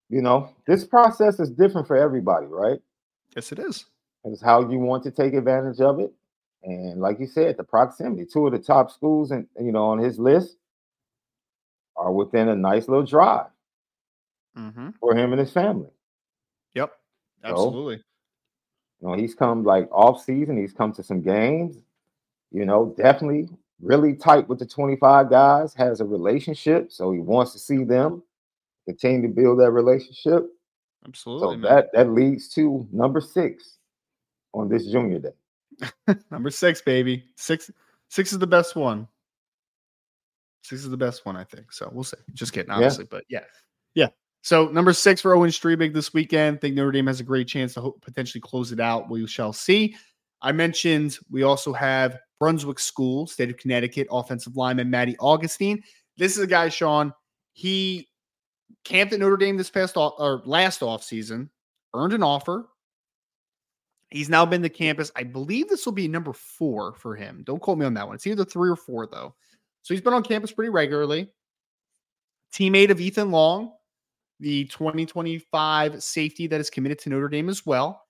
[0.09, 2.79] You know, this process is different for everybody, right?
[3.35, 3.85] Yes, it is.
[4.23, 6.13] It's how you want to take advantage of it.
[6.63, 9.99] And like you said, the proximity, two of the top schools and you know on
[9.99, 10.57] his list
[11.95, 13.47] are within a nice little drive
[14.57, 14.89] mm-hmm.
[14.99, 15.89] for him and his family.
[16.73, 16.91] Yep,
[17.43, 17.97] absolutely.
[17.97, 18.03] So,
[19.01, 21.77] you know, he's come like off season, he's come to some games,
[22.51, 23.49] you know, definitely
[23.81, 28.23] really tight with the 25 guys, has a relationship, so he wants to see them
[28.87, 30.45] continue to build that relationship.
[31.05, 31.47] Absolutely.
[31.47, 31.61] So man.
[31.61, 33.77] that that leads to number six
[34.53, 36.15] on this junior day.
[36.31, 37.25] number six, baby.
[37.35, 37.69] Six
[38.09, 39.07] six is the best one.
[40.63, 41.71] Six is the best one, I think.
[41.71, 42.17] So we'll see.
[42.33, 43.09] Just kidding, obviously, yeah.
[43.11, 43.43] but yeah,
[43.93, 44.07] yeah.
[44.41, 46.61] So number six for Owen Strebig this weekend.
[46.61, 49.09] Think Notre Dame has a great chance to potentially close it out.
[49.09, 49.95] We shall see.
[50.41, 55.83] I mentioned we also have Brunswick School, state of Connecticut, offensive lineman Maddie Augustine.
[56.17, 57.13] This is a guy, Sean.
[57.53, 58.06] He
[58.83, 61.49] camped at Notre Dame this past off, or last off season,
[61.93, 62.67] earned an offer.
[64.09, 65.11] He's now been to campus.
[65.15, 67.43] I believe this will be number four for him.
[67.45, 68.15] Don't quote me on that one.
[68.15, 69.35] It's either three or four, though.
[69.81, 71.29] So he's been on campus pretty regularly.
[72.53, 73.73] Teammate of Ethan Long,
[74.39, 78.01] the 2025 safety that is committed to Notre Dame as well.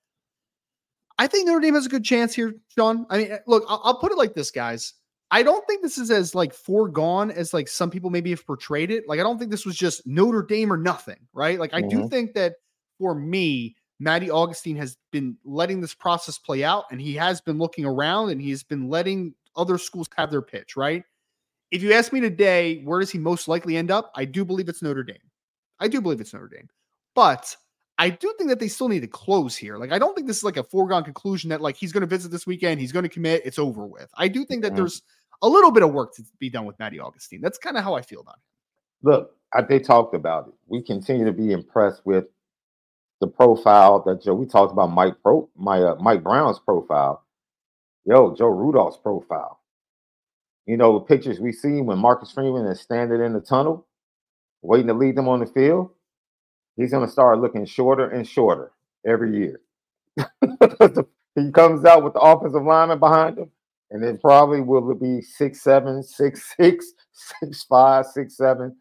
[1.17, 3.07] I think Notre Dame has a good chance here, Sean.
[3.09, 4.93] I mean, eh, look, I'll, I'll put it like this, guys.
[5.29, 8.91] I don't think this is as like foregone as like some people maybe have portrayed
[8.91, 9.07] it.
[9.07, 11.59] Like I don't think this was just Notre Dame or nothing, right?
[11.59, 12.01] Like I mm-hmm.
[12.03, 12.55] do think that
[12.97, 17.57] for me, Matty Augustine has been letting this process play out and he has been
[17.57, 21.03] looking around and he's been letting other schools have their pitch, right?
[21.71, 24.11] If you ask me today, where does he most likely end up?
[24.15, 25.17] I do believe it's Notre Dame.
[25.79, 26.69] I do believe it's Notre Dame.
[27.15, 27.53] But
[27.97, 29.77] I do think that they still need to close here.
[29.77, 32.07] Like, I don't think this is like a foregone conclusion that like he's going to
[32.07, 34.09] visit this weekend, he's going to commit, it's over with.
[34.15, 34.77] I do think that mm-hmm.
[34.77, 35.01] there's
[35.41, 37.41] a little bit of work to be done with Matty Augustine.
[37.41, 39.07] That's kind of how I feel about it.
[39.07, 40.53] Look, I, they talked about it.
[40.67, 42.25] We continue to be impressed with
[43.21, 44.35] the profile that Joe.
[44.35, 47.23] We talked about Mike Pro, my uh, Mike Brown's profile.
[48.05, 49.59] Yo, Joe Rudolph's profile.
[50.65, 53.87] You know the pictures we see when Marcus Freeman is standing in the tunnel,
[54.61, 55.91] waiting to lead them on the field.
[56.75, 58.71] He's going to start looking shorter and shorter
[59.05, 59.61] every year.
[61.35, 63.51] he comes out with the offensive lineman behind him
[63.91, 68.75] and it probably will be six seven, six six, six five, six seven.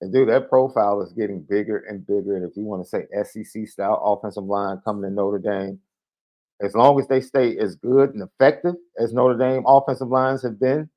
[0.00, 2.36] And dude, that profile is getting bigger and bigger.
[2.36, 5.80] And if you want to say SEC style offensive line coming to Notre Dame,
[6.60, 10.60] as long as they stay as good and effective as Notre Dame offensive lines have
[10.60, 10.88] been,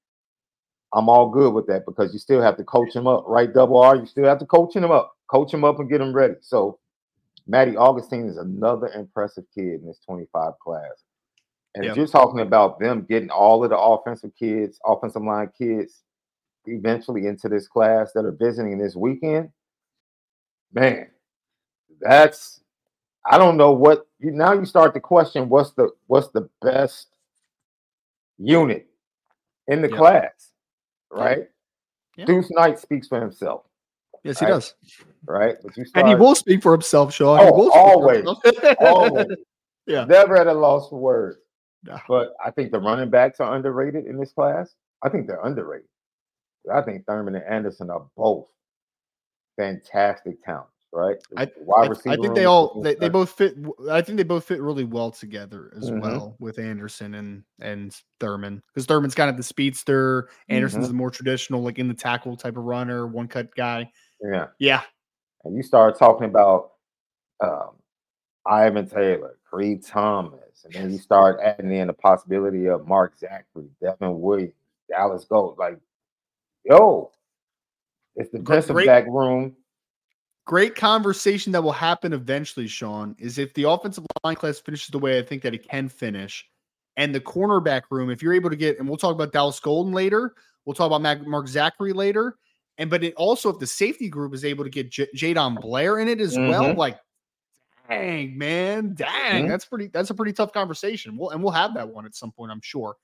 [0.93, 3.51] I'm all good with that because you still have to coach them up, right?
[3.51, 6.13] Double R, you still have to coach them up, coach them up and get them
[6.13, 6.35] ready.
[6.41, 6.79] So,
[7.47, 11.03] Matty Augustine is another impressive kid in this 25 class.
[11.75, 11.91] And yep.
[11.91, 16.03] if you're talking about them getting all of the offensive kids, offensive line kids,
[16.65, 19.49] eventually into this class that are visiting this weekend,
[20.73, 21.07] man,
[21.99, 22.61] that's
[23.25, 27.07] I don't know what you now you start to question what's the what's the best
[28.37, 28.87] unit
[29.67, 29.97] in the yep.
[29.97, 30.51] class,
[31.11, 31.47] right?
[32.17, 32.27] Yep.
[32.27, 33.63] Deuce Knight speaks for himself.
[34.23, 34.75] Yes, he does.
[35.25, 37.39] Right, but you start, and he will speak for himself, Sean.
[37.41, 38.25] Oh, always,
[38.79, 39.27] always.
[39.87, 41.37] Yeah, never at a loss for words.
[41.83, 41.99] No.
[42.07, 44.75] But I think the running backs are underrated in this class.
[45.03, 45.87] I think they're underrated.
[46.71, 48.47] I think Thurman and Anderson are both
[49.57, 51.17] fantastic talents, right?
[51.37, 53.55] I, wide receiver I think they all they, they both fit.
[53.89, 56.01] I think they both fit really well together as mm-hmm.
[56.01, 60.29] well with Anderson and and Thurman because Thurman's kind of the speedster.
[60.49, 60.91] Anderson's mm-hmm.
[60.91, 63.91] the more traditional, like in the tackle type of runner, one cut guy.
[64.21, 64.81] Yeah, yeah.
[65.43, 66.73] And you start talking about
[67.43, 67.71] um,
[68.45, 73.69] Ivan Taylor, Creed Thomas and then you start adding in the possibility of Mark Zachary,
[73.81, 74.53] Devin Williams,
[74.89, 75.57] Dallas Gold.
[75.57, 75.79] Like,
[76.63, 77.11] yo,
[78.15, 79.55] it's the defensive great, back room.
[80.45, 84.99] Great conversation that will happen eventually, Sean, is if the offensive line class finishes the
[84.99, 86.47] way I think that it can finish,
[86.97, 89.93] and the cornerback room, if you're able to get, and we'll talk about Dallas Golden
[89.93, 92.37] later, we'll talk about Mark Zachary later.
[92.77, 95.99] And but it also, if the safety group is able to get J- Jadon Blair
[95.99, 96.49] in it as mm-hmm.
[96.49, 96.99] well, like
[97.91, 99.47] dang, man, dang, mm-hmm.
[99.49, 99.87] that's pretty.
[99.87, 101.17] That's a pretty tough conversation.
[101.17, 102.95] We'll and we'll have that one at some point, I'm sure.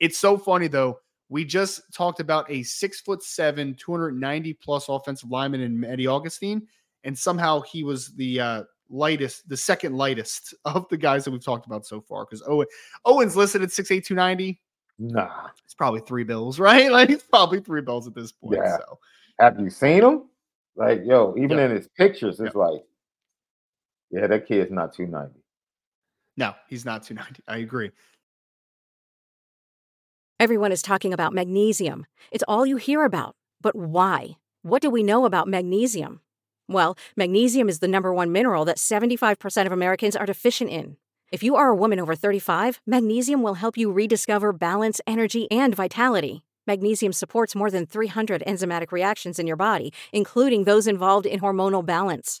[0.00, 0.98] It's so funny though.
[1.28, 6.66] We just talked about a six foot seven, 290 plus offensive lineman in Eddie Augustine,
[7.04, 11.44] and somehow he was the uh, lightest, the second lightest of the guys that we've
[11.44, 12.24] talked about so far.
[12.24, 12.66] Because Owen
[13.04, 14.60] Owen's listed at six eight two ninety.
[14.98, 16.90] Nah, it's probably three bills, right?
[16.90, 18.60] Like it's probably three bills at this point.
[18.62, 18.78] Yeah.
[18.78, 18.98] So.
[19.40, 20.24] Have you seen him?
[20.76, 22.82] Like, yo, even in his pictures, it's like
[24.14, 25.40] yeah, that kid's not 290.
[26.36, 27.42] No, he's not 290.
[27.48, 27.90] I agree.
[30.38, 32.06] Everyone is talking about magnesium.
[32.30, 33.34] It's all you hear about.
[33.60, 34.36] But why?
[34.62, 36.20] What do we know about magnesium?
[36.68, 40.96] Well, magnesium is the number one mineral that 75% of Americans are deficient in.
[41.32, 45.74] If you are a woman over 35, magnesium will help you rediscover balance, energy, and
[45.74, 46.44] vitality.
[46.66, 51.84] Magnesium supports more than 300 enzymatic reactions in your body, including those involved in hormonal
[51.84, 52.40] balance.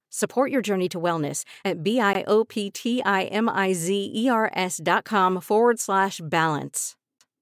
[0.13, 6.97] Support your journey to wellness at B-I-O-P-T-I-M-I-Z-E-R-S dot com forward slash balance.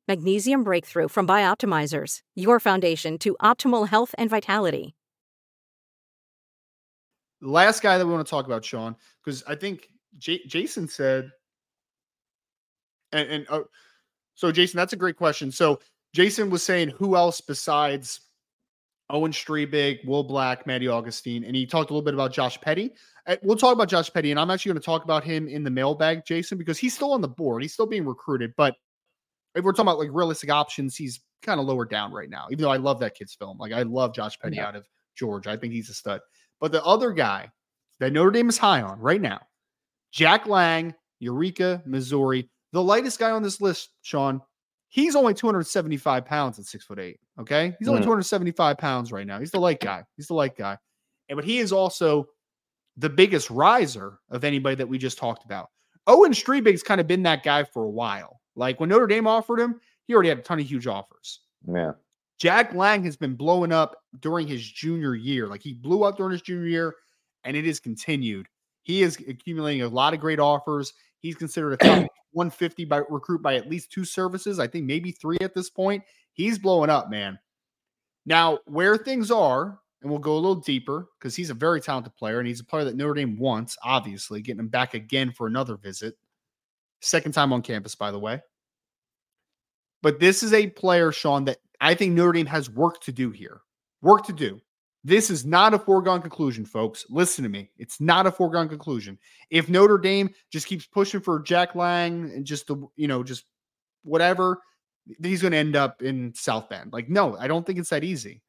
[0.08, 4.94] Magnesium Breakthrough from Bioptimizers, your foundation to optimal health and vitality.
[7.42, 8.96] Last guy that we want to talk about, Sean,
[9.26, 9.90] because I think
[10.20, 11.32] J- Jason said,
[13.12, 13.62] and, and uh,
[14.36, 15.52] so Jason, that's a great question.
[15.52, 15.80] So
[16.14, 18.20] Jason was saying who else besides
[19.10, 22.92] Owen Strebig, Will Black, Matty Augustine, and he talked a little bit about Josh Petty.
[23.26, 25.64] Uh, we'll talk about Josh Petty, and I'm actually going to talk about him in
[25.64, 27.62] the mailbag, Jason, because he's still on the board.
[27.62, 28.76] He's still being recruited, but
[29.56, 32.48] if we're talking about like realistic options, he's kind of lower down right now.
[32.52, 34.68] Even though I love that kid's film, like I love Josh Petty yeah.
[34.68, 34.86] out of
[35.16, 35.52] Georgia.
[35.52, 36.22] I think he's a stud.
[36.60, 37.50] But the other guy
[38.00, 39.42] that Notre Dame is high on right now,
[40.12, 44.42] Jack Lang, Eureka, Missouri, the lightest guy on this list, Sean,
[44.90, 47.20] He's only 275 pounds at six foot eight.
[47.40, 47.76] Okay.
[47.80, 48.06] He's only mm.
[48.06, 49.40] 275 pounds right now.
[49.40, 50.04] He's the light guy.
[50.18, 50.78] He's the light guy.
[51.30, 52.28] And but he is also
[52.98, 55.70] the biggest riser of anybody that we just talked about.
[56.08, 58.42] Owen Strebig's kind of been that guy for a while.
[58.56, 61.42] Like when Notre Dame offered him, he already had a ton of huge offers.
[61.72, 61.92] Yeah.
[62.40, 65.48] Jack Lang has been blowing up during his junior year.
[65.48, 66.96] Like he blew up during his junior year,
[67.44, 68.48] and it has continued.
[68.82, 70.94] He is accumulating a lot of great offers.
[71.20, 74.60] He's considered a top 150 by recruit by at least two services.
[74.60, 76.04] I think maybe three at this point.
[76.34, 77.40] He's blowing up, man.
[78.26, 82.16] Now, where things are, and we'll go a little deeper because he's a very talented
[82.16, 85.48] player and he's a player that Notre Dame wants, obviously, getting him back again for
[85.48, 86.16] another visit.
[87.02, 88.42] Second time on campus, by the way.
[90.02, 93.32] But this is a player, Sean, that I think Notre Dame has work to do
[93.32, 93.62] here.
[94.02, 94.62] Work to do.
[95.04, 97.06] This is not a foregone conclusion, folks.
[97.10, 97.70] Listen to me.
[97.78, 99.18] It's not a foregone conclusion.
[99.50, 103.46] If Notre Dame just keeps pushing for Jack Lang and just the, you know, just
[104.04, 104.60] whatever,
[105.24, 106.92] he's going to end up in South Bend.
[106.92, 108.42] Like, no, I don't think it's that easy.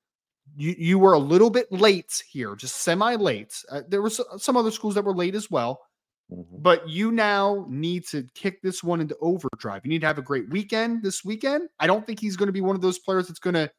[0.57, 3.55] You you were a little bit late here, just semi late.
[3.71, 5.81] Uh, there were some other schools that were late as well,
[6.33, 6.57] mm-hmm.
[6.59, 9.83] but you now need to kick this one into overdrive.
[9.85, 11.69] You need to have a great weekend this weekend.
[11.79, 13.71] I don't think he's going to be one of those players that's going to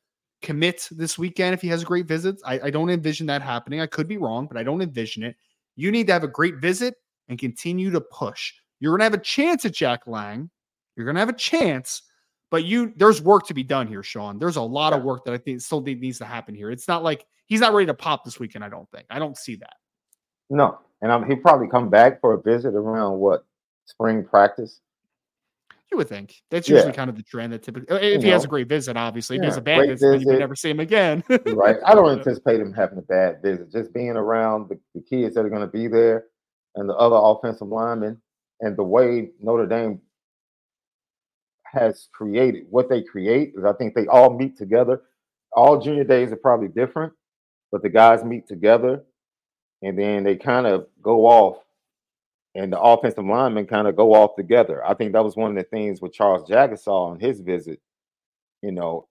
[0.41, 2.41] commit this weekend if he has a great visit.
[2.45, 3.79] I, I don't envision that happening.
[3.79, 5.35] I could be wrong, but I don't envision it.
[5.75, 6.95] You need to have a great visit
[7.29, 8.53] and continue to push.
[8.79, 10.49] You're going to have a chance at Jack Lang.
[10.95, 12.03] You're going to have a chance,
[12.49, 14.39] but you there's work to be done here, Sean.
[14.39, 14.99] There's a lot yeah.
[14.99, 16.71] of work that I think still needs to happen here.
[16.71, 18.63] It's not like he's not ready to pop this weekend.
[18.63, 19.05] I don't think.
[19.09, 19.75] I don't see that.
[20.49, 23.45] No, and um, he'll probably come back for a visit around what
[23.85, 24.81] spring practice.
[25.91, 26.95] You would think that's usually yeah.
[26.95, 28.95] kind of the trend that typically, uh, if you he know, has a great visit,
[28.95, 31.21] obviously, yeah, if he has a bad visit, visit, you never see him again.
[31.47, 31.77] right.
[31.85, 33.71] I don't anticipate him having a bad visit.
[33.71, 36.27] Just being around the, the kids that are going to be there
[36.75, 38.21] and the other offensive linemen
[38.61, 39.99] and the way Notre Dame
[41.65, 45.01] has created what they create is I think they all meet together.
[45.53, 47.11] All junior days are probably different,
[47.71, 49.03] but the guys meet together
[49.81, 51.57] and then they kind of go off
[52.55, 54.85] and the offensive linemen kind of go off together.
[54.85, 57.79] I think that was one of the things with Charles Jagusah saw on his visit.
[58.61, 59.07] You know,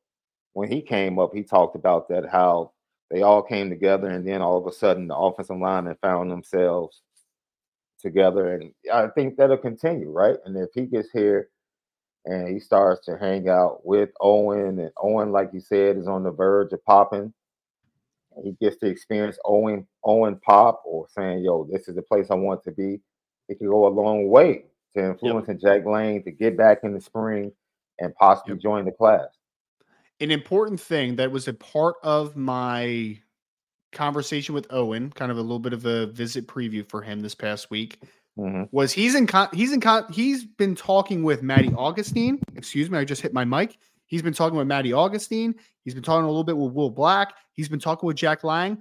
[0.53, 2.73] when he came up, he talked about that how
[3.11, 7.03] they all came together, and then all of a sudden the offensive linemen found themselves
[8.01, 10.37] together, and I think that'll continue, right?
[10.45, 11.51] And if he gets here
[12.25, 16.23] and he starts to hang out with Owen, and Owen, like you said, is on
[16.23, 17.33] the verge of popping.
[18.45, 22.35] He gets to experience Owen Owen pop or saying, "Yo, this is the place I
[22.35, 23.01] want to be."
[23.51, 24.63] It could go a long way
[24.95, 25.79] to influencing yep.
[25.79, 27.51] Jack Lang to get back in the spring
[27.99, 28.63] and possibly yep.
[28.63, 29.27] join the class.
[30.21, 33.19] An important thing that was a part of my
[33.91, 37.35] conversation with Owen, kind of a little bit of a visit preview for him this
[37.35, 38.01] past week,
[38.39, 38.65] mm-hmm.
[38.71, 42.41] was he's in con- he's in con- he's been talking with Matty Augustine.
[42.55, 43.79] Excuse me, I just hit my mic.
[44.07, 45.57] He's been talking with Matty Augustine.
[45.85, 47.35] He's been talking a little bit with Will Black.
[47.53, 48.81] He's been talking with Jack Lang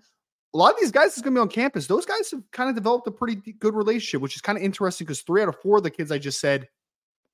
[0.53, 1.87] a lot of these guys is going to be on campus.
[1.87, 5.05] Those guys have kind of developed a pretty good relationship, which is kind of interesting
[5.05, 6.67] because three out of four of the kids I just said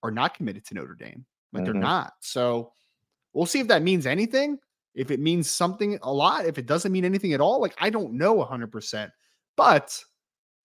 [0.04, 1.26] are not committed to Notre Dame.
[1.54, 1.72] Like mm-hmm.
[1.72, 2.14] they're not.
[2.20, 2.74] So
[3.34, 4.60] we'll see if that means anything.
[4.94, 7.90] If it means something a lot, if it doesn't mean anything at all, like I
[7.90, 9.12] don't know 100%.
[9.56, 10.04] But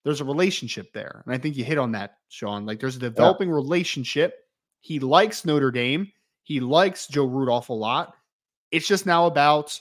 [0.04, 1.22] there's a relationship there.
[1.24, 2.66] And I think you hit on that, Sean.
[2.66, 3.54] Like there's a developing yeah.
[3.54, 4.34] relationship.
[4.80, 6.10] He likes Notre Dame.
[6.42, 8.14] He likes Joe Rudolph a lot.
[8.70, 9.78] It's just now about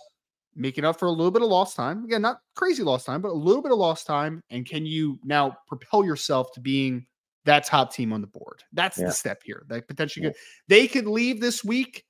[0.55, 2.03] making up for a little bit of lost time.
[2.03, 4.41] Again, not crazy lost time, but a little bit of lost time.
[4.49, 7.05] And can you now propel yourself to being
[7.45, 8.63] that top team on the board?
[8.73, 9.07] That's yeah.
[9.07, 9.65] the step here.
[9.69, 10.31] That potentially yeah.
[10.31, 12.03] could they could leave this week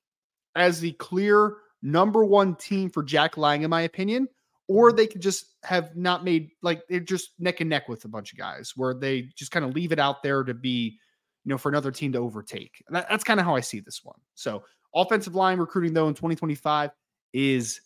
[0.56, 4.28] as the clear number one team for Jack Lang, in my opinion,
[4.68, 4.98] or mm-hmm.
[4.98, 8.32] they could just have not made like they're just neck and neck with a bunch
[8.32, 10.98] of guys where they just kind of leave it out there to be,
[11.44, 12.84] you know, for another team to overtake.
[12.90, 14.20] That, that's kind of how I see this one.
[14.36, 14.64] So
[14.96, 16.92] offensive line recruiting though in 2025
[17.34, 17.82] is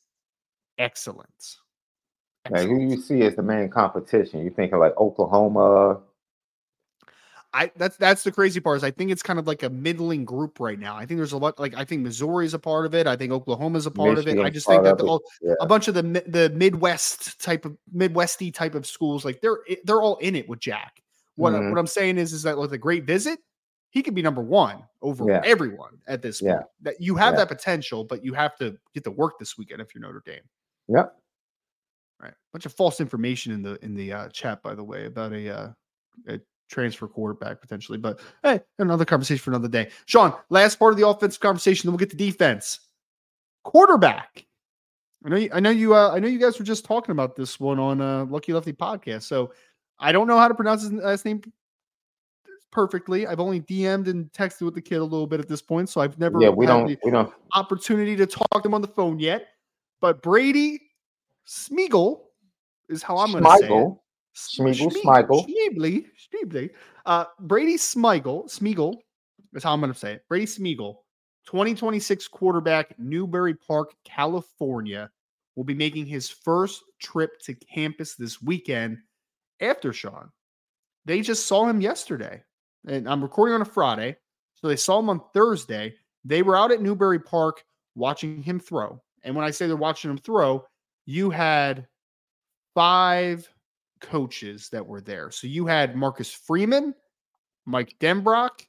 [0.77, 1.57] excellent.
[2.49, 4.43] Like, who you see as the main competition?
[4.43, 6.01] You thinking like Oklahoma?
[7.53, 10.25] I that's that's the crazy part is I think it's kind of like a middling
[10.25, 10.95] group right now.
[10.95, 13.05] I think there's a lot like I think Missouri is a part of it.
[13.05, 14.39] I think Oklahoma's a part of it.
[14.39, 15.53] I just think that the, all, yeah.
[15.61, 20.01] a bunch of the the Midwest type of Midwesty type of schools like they're they're
[20.01, 21.03] all in it with Jack.
[21.35, 21.69] What mm-hmm.
[21.69, 23.39] what I'm saying is is that with a great visit,
[23.91, 25.41] he could be number one over yeah.
[25.45, 26.53] everyone at this point.
[26.53, 26.63] Yeah.
[26.81, 29.93] That you have that potential, but you have to get to work this weekend if
[29.93, 30.41] you're Notre Dame.
[30.87, 31.15] Yep.
[32.21, 32.33] Right.
[32.51, 35.55] Bunch of false information in the in the uh, chat, by the way, about a,
[35.55, 35.69] uh,
[36.27, 37.97] a transfer quarterback potentially.
[37.97, 39.89] But hey, another conversation for another day.
[40.05, 42.79] Sean, last part of the offensive conversation, then we'll get to defense.
[43.63, 44.45] Quarterback.
[45.25, 47.35] I know you, I know you uh, I know you guys were just talking about
[47.35, 49.23] this one on uh, Lucky Lefty podcast.
[49.23, 49.53] So
[49.99, 51.41] I don't know how to pronounce his last name
[52.71, 53.25] perfectly.
[53.25, 56.01] I've only DM'd and texted with the kid a little bit at this point, so
[56.01, 59.19] I've never yeah we don't we don't opportunity to talk to him on the phone
[59.19, 59.47] yet.
[60.03, 60.81] But Brady
[61.47, 62.23] Smeagol
[62.89, 63.93] is how I'm going to say it.
[64.35, 65.47] Schmiegel, Smigel.
[65.47, 66.71] Schmeebly, Schmeebly.
[67.05, 68.97] Uh, Brady Smigel, Smeagol
[69.53, 70.23] is how I'm going to say it.
[70.27, 70.95] Brady Smeagol,
[71.45, 75.09] 2026 quarterback, Newbury Park, California,
[75.55, 78.97] will be making his first trip to campus this weekend
[79.61, 80.29] after Sean.
[81.05, 82.43] They just saw him yesterday,
[82.85, 84.17] and I'm recording on a Friday.
[84.55, 85.93] So they saw him on Thursday.
[86.25, 87.63] They were out at Newbury Park
[87.95, 89.01] watching him throw.
[89.23, 90.65] And when I say they're watching him throw,
[91.05, 91.87] you had
[92.73, 93.47] five
[94.01, 95.31] coaches that were there.
[95.31, 96.93] So you had Marcus Freeman,
[97.65, 98.65] Mike Denbrock,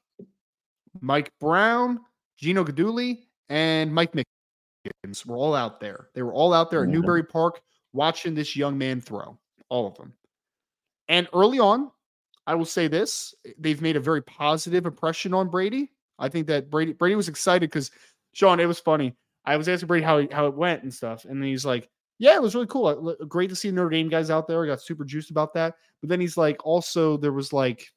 [1.00, 2.00] Mike Brown,
[2.38, 6.08] Gino Guidugli, and Mike Mickens were all out there.
[6.14, 7.60] They were all out there at Newbury Park
[7.92, 9.38] watching this young man throw,
[9.68, 10.12] all of them.
[11.08, 11.90] And early on,
[12.46, 15.90] I will say this: eh, they've made a very positive impression on Brady.
[16.18, 17.90] I think that Brady Brady was excited because
[18.32, 19.14] Sean, it was funny.
[19.44, 21.88] I was asking Brady how how it went and stuff, and he's like,
[22.18, 23.16] yeah, it was really cool.
[23.28, 24.62] Great to see Notre Dame guys out there.
[24.62, 25.74] I got super juiced about that.
[26.00, 27.88] But then he's like, also there was like,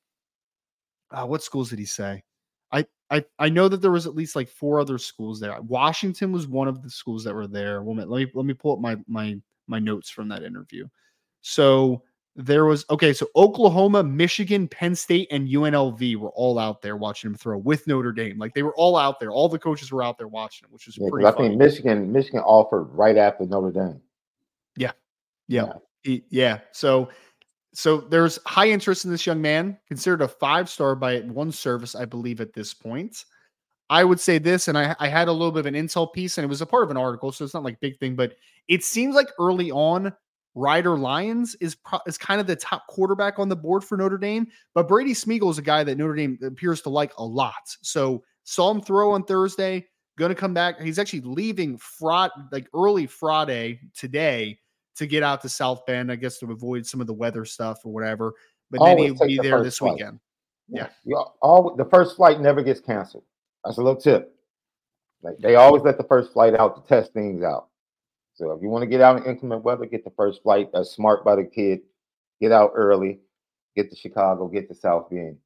[1.12, 2.24] uh, what schools did he say?
[2.72, 5.60] I, I I know that there was at least like four other schools there.
[5.62, 7.82] Washington was one of the schools that were there.
[7.84, 10.88] Well, let me let me pull up my my my notes from that interview.
[11.42, 12.04] So
[12.38, 13.14] there was okay.
[13.14, 17.88] So Oklahoma, Michigan, Penn State, and UNLV were all out there watching him throw with
[17.88, 18.38] Notre Dame.
[18.38, 19.32] Like they were all out there.
[19.32, 21.26] All the coaches were out there watching him, which was yeah, pretty.
[21.26, 24.02] I think Michigan Michigan offered right after Notre Dame.
[24.78, 24.92] Yeah.
[25.48, 25.74] Yeah.
[26.04, 26.20] Yeah.
[26.30, 26.60] yeah.
[26.72, 27.10] So
[27.74, 31.96] so there's high interest in this young man, considered a five star by one service,
[31.96, 33.26] I believe, at this point.
[33.90, 36.38] I would say this, and I, I had a little bit of an intel piece,
[36.38, 38.34] and it was a part of an article, so it's not like big thing, but
[38.68, 40.12] it seems like early on,
[40.58, 44.18] Ryder Lyons is pro- is kind of the top quarterback on the board for Notre
[44.18, 47.76] Dame, but Brady Smeagol is a guy that Notre Dame appears to like a lot.
[47.84, 49.86] So saw him throw on Thursday,
[50.18, 50.82] going to come back.
[50.82, 54.58] He's actually leaving Friday, like early Friday today
[54.96, 57.86] to get out to South Bend, I guess to avoid some of the weather stuff
[57.86, 58.34] or whatever.
[58.72, 59.94] But then he'll be the there this flight.
[59.94, 60.20] weekend.
[60.70, 60.88] Yeah.
[61.06, 61.22] yeah.
[61.42, 63.24] All the first flight never gets canceled.
[63.64, 64.34] That's a little tip.
[65.22, 67.68] Like they always let the first flight out to test things out.
[68.38, 70.70] So if you want to get out in inclement weather, get the first flight.
[70.74, 71.82] That's smart by the kid.
[72.40, 73.20] Get out early.
[73.76, 74.48] Get to Chicago.
[74.48, 75.38] Get to South Bend.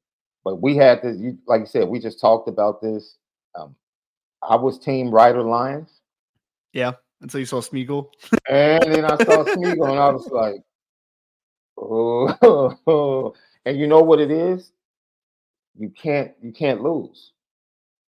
[0.44, 1.18] But we had this.
[1.18, 3.16] You like you said, we just talked about this.
[3.54, 3.74] Um,
[4.42, 6.00] I was Team Ryder Lyons.
[6.72, 8.08] Yeah until you saw Smeagol.
[8.50, 10.62] and then I saw Smeagol, and I was like,
[11.78, 13.34] oh,
[13.64, 14.72] and you know what it is?
[15.78, 17.32] You can't you can't lose.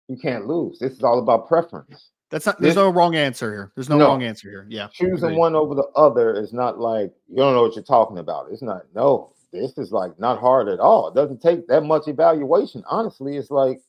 [0.08, 0.78] You can't lose.
[0.78, 2.10] This is all about preference.
[2.34, 2.60] That's not.
[2.60, 3.72] There's this, no wrong answer here.
[3.76, 4.66] There's no, no, wrong answer here.
[4.68, 8.18] Yeah, choosing one over the other is not like you don't know what you're talking
[8.18, 8.48] about.
[8.50, 8.82] It's not.
[8.92, 11.06] No, this is like not hard at all.
[11.06, 12.82] It doesn't take that much evaluation.
[12.88, 13.80] Honestly, it's like,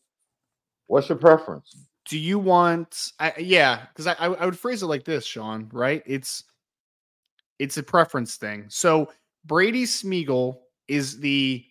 [0.86, 1.76] what's your preference?
[2.08, 6.04] do you want I, yeah because I, I would phrase it like this sean right
[6.06, 6.44] it's
[7.58, 9.12] it's a preference thing so
[9.44, 11.66] brady smeagol is the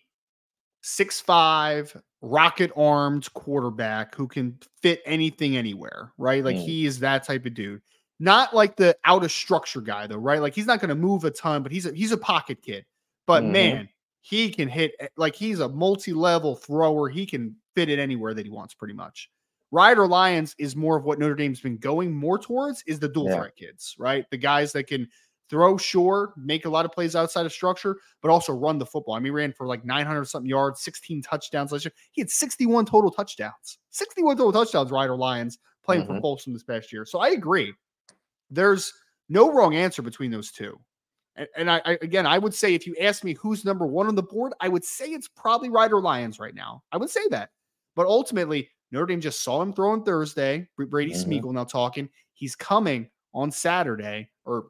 [0.81, 1.95] six five
[2.25, 6.65] rocket armed quarterback who can fit anything anywhere right like mm.
[6.65, 7.81] he is that type of dude
[8.19, 11.23] not like the out of structure guy though right like he's not going to move
[11.23, 12.83] a ton but he's a he's a pocket kid
[13.27, 13.51] but mm-hmm.
[13.51, 13.89] man
[14.21, 18.45] he can hit eh, like he's a multi-level thrower he can fit it anywhere that
[18.45, 19.29] he wants pretty much
[19.71, 23.29] Ryder Lyons is more of what Notre Dame's been going more towards is the dual
[23.29, 23.37] yeah.
[23.37, 24.25] threat kids, right?
[24.31, 25.09] The guys that can
[25.49, 29.13] throw sure, make a lot of plays outside of structure, but also run the football.
[29.15, 31.93] I mean, ran for like 900 something yards, 16 touchdowns last year.
[32.11, 33.77] He had 61 total touchdowns.
[33.91, 36.15] 61 total touchdowns, Ryder Lyons playing mm-hmm.
[36.15, 37.05] for Folsom this past year.
[37.05, 37.73] So I agree.
[38.49, 38.93] There's
[39.29, 40.79] no wrong answer between those two.
[41.35, 44.07] And, and I, I, again, I would say if you ask me who's number one
[44.07, 46.83] on the board, I would say it's probably Ryder Lyons right now.
[46.91, 47.49] I would say that.
[47.95, 50.67] But ultimately, Notre Dame just saw him throw on Thursday.
[50.77, 51.29] Brady mm-hmm.
[51.29, 52.09] Smeagol now talking.
[52.33, 54.67] He's coming on Saturday or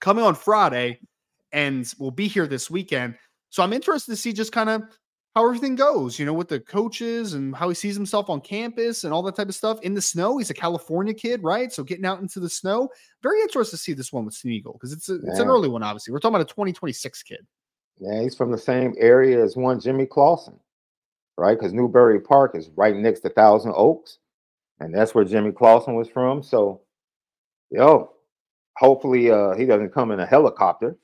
[0.00, 1.00] coming on Friday
[1.52, 3.16] and will be here this weekend.
[3.50, 4.82] So I'm interested to see just kind of
[5.34, 9.04] how everything goes, you know, with the coaches and how he sees himself on campus
[9.04, 10.38] and all that type of stuff in the snow.
[10.38, 11.70] He's a California kid, right?
[11.70, 12.88] So getting out into the snow.
[13.22, 15.82] Very interested to see this one with Smeagol because it's a, it's an early one,
[15.82, 16.12] obviously.
[16.12, 17.46] We're talking about a 2026 kid.
[17.98, 20.58] Yeah, he's from the same area as one Jimmy Clausen,
[21.36, 21.58] right?
[21.58, 24.18] Because Newbury Park is right next to Thousand Oaks,
[24.80, 26.42] and that's where Jimmy Clausen was from.
[26.42, 26.80] So,
[27.70, 28.10] yo,
[28.76, 30.96] hopefully uh, he doesn't come in a helicopter,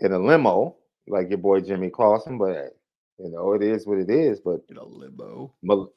[0.00, 0.76] in a limo
[1.08, 2.76] like your boy Jimmy Clausen, but
[3.18, 4.40] you know, it is what it is.
[4.40, 5.52] But in a limbo.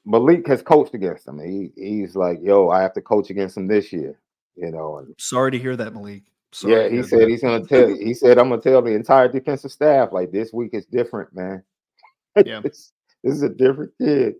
[0.06, 1.40] Malik has coached against him.
[1.40, 4.20] He he's like, yo, I have to coach against him this year.
[4.56, 6.24] You know, and sorry to hear that, Malik.
[6.52, 7.30] Sorry yeah, he said that.
[7.30, 7.88] he's gonna tell.
[7.88, 11.64] He said I'm gonna tell the entire defensive staff like this week is different, man.
[12.46, 12.94] Yeah, this,
[13.26, 14.36] this is a different kid.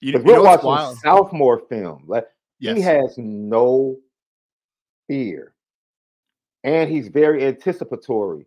[0.00, 0.96] You, we're watching wild.
[0.98, 2.04] sophomore film.
[2.06, 2.26] Like
[2.60, 2.76] yes.
[2.76, 3.98] he has no
[5.08, 5.54] fear,
[6.64, 8.46] and he's very anticipatory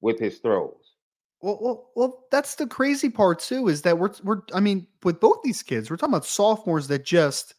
[0.00, 0.94] with his throws.
[1.40, 3.68] Well, well, well, that's the crazy part too.
[3.68, 7.04] Is that we're we're I mean, with both these kids, we're talking about sophomores that
[7.04, 7.54] just,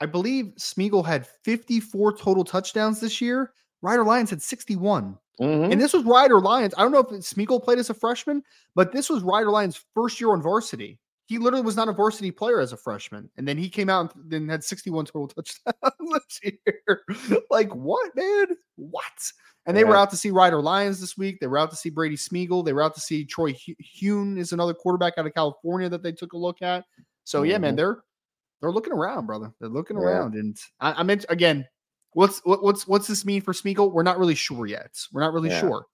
[0.00, 3.52] I believe Smeagol had 54 total touchdowns this year.
[3.82, 5.18] Ryder Lyons had 61.
[5.40, 5.72] Mm-hmm.
[5.72, 6.74] And this was Ryder Lyons.
[6.76, 8.42] I don't know if Smeagol played as a freshman,
[8.74, 10.98] but this was Ryder Lyons' first year on varsity.
[11.26, 13.28] He literally was not a varsity player as a freshman.
[13.36, 15.74] And then he came out and then had 61 total touchdowns
[16.42, 17.02] this year.
[17.50, 18.46] like, what, man?
[18.76, 19.32] What?
[19.66, 19.88] And they yeah.
[19.88, 21.40] were out to see Ryder Lyons this week.
[21.40, 22.64] They were out to see Brady Smeagol.
[22.64, 26.12] They were out to see Troy Hune is another quarterback out of California that they
[26.12, 26.84] took a look at.
[27.24, 27.50] So mm-hmm.
[27.50, 27.76] yeah, man, mm-hmm.
[27.76, 27.98] they're
[28.60, 29.52] they're looking around, brother.
[29.60, 30.04] They're looking yeah.
[30.04, 31.66] around, and I, I meant again,
[32.12, 33.92] what's what, what's what's this mean for Smeagol?
[33.92, 34.96] We're not really sure yet.
[35.12, 35.60] We're not really yeah.
[35.60, 35.86] sure.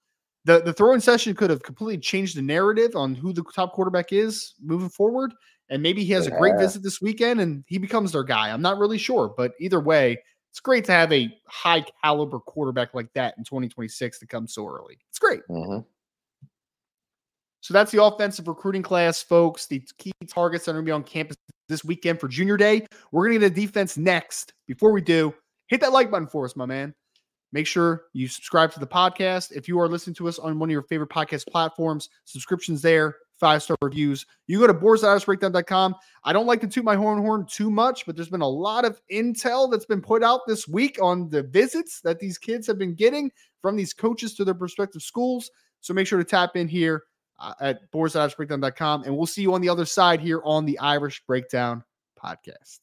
[0.44, 4.12] The the throwing session could have completely changed the narrative on who the top quarterback
[4.12, 5.32] is moving forward.
[5.70, 8.50] And maybe he has a great visit this weekend and he becomes their guy.
[8.50, 10.18] I'm not really sure, but either way,
[10.50, 14.68] it's great to have a high caliber quarterback like that in 2026 to come so
[14.68, 14.98] early.
[15.08, 15.40] It's great.
[15.48, 15.78] Mm-hmm.
[17.62, 19.66] So that's the offensive recruiting class, folks.
[19.66, 21.38] The key targets that are going to be on campus
[21.68, 22.86] this weekend for junior day.
[23.12, 24.52] We're going to get a defense next.
[24.66, 25.32] Before we do,
[25.68, 26.92] hit that like button for us, my man.
[27.52, 29.52] Make sure you subscribe to the podcast.
[29.52, 33.16] If you are listening to us on one of your favorite podcast platforms, subscriptions there,
[33.42, 34.24] five star reviews.
[34.46, 35.96] You go to boardsbreakdown.com.
[36.24, 38.84] I don't like to toot my horn horn too much, but there's been a lot
[38.84, 42.78] of intel that's been put out this week on the visits that these kids have
[42.78, 43.30] been getting
[43.60, 45.50] from these coaches to their prospective schools.
[45.80, 47.02] So make sure to tap in here
[47.40, 51.22] uh, at boards.irishbreakdown.com, and we'll see you on the other side here on the Irish
[51.26, 51.82] Breakdown
[52.22, 52.78] podcast.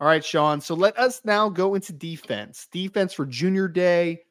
[0.00, 0.60] All right, Sean.
[0.60, 2.68] So let us now go into defense.
[2.72, 4.22] Defense for junior day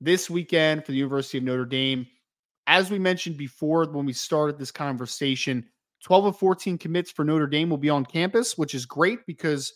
[0.00, 2.06] this weekend for the University of Notre Dame
[2.70, 5.66] as we mentioned before when we started this conversation,
[6.04, 9.74] 12 of 14 commits for Notre Dame will be on campus, which is great because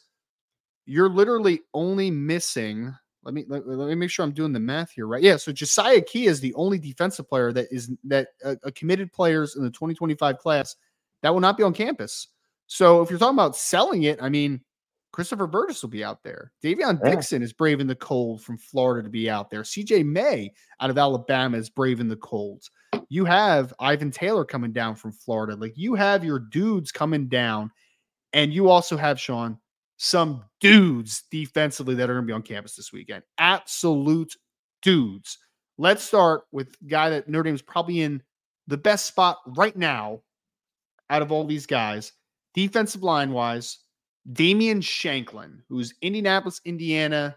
[0.87, 2.95] you're literally only missing.
[3.25, 5.25] Let me let, let me make sure I'm doing the math here right.
[5.25, 9.57] Yeah, so Josiah Key is the only defensive player that is that uh, committed players
[9.57, 10.77] in the 2025 class
[11.23, 12.29] that will not be on campus.
[12.69, 14.61] So if you're talking about selling it, I mean,
[15.15, 16.51] Christopher Burgess will be out there.
[16.61, 17.11] Davion yeah.
[17.11, 19.63] Dixon is braving the cold from Florida to be out there.
[19.63, 22.65] CJ May out of Alabama is braving the cold.
[23.09, 25.55] You have Ivan Taylor coming down from Florida.
[25.55, 27.71] Like you have your dudes coming down,
[28.33, 29.57] and you also have Sean
[29.99, 33.23] some dudes defensively that are going to be on campus this weekend.
[33.39, 34.35] Absolute
[34.83, 35.39] dudes.
[35.79, 38.21] Let's start with guy that Notre Dame is probably in
[38.67, 40.23] the best spot right now
[41.09, 42.11] out of all these guys,
[42.53, 43.79] defensive line wise.
[44.33, 47.37] Damian Shanklin, who's Indianapolis, Indiana,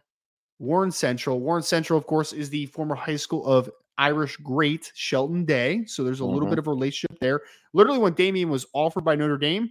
[0.60, 1.40] Warren Central.
[1.40, 5.84] Warren Central, of course, is the former high school of Irish great Sheldon Day.
[5.86, 6.34] So there's a mm-hmm.
[6.34, 7.42] little bit of a relationship there.
[7.74, 9.70] Literally, when Damian was offered by Notre Dame,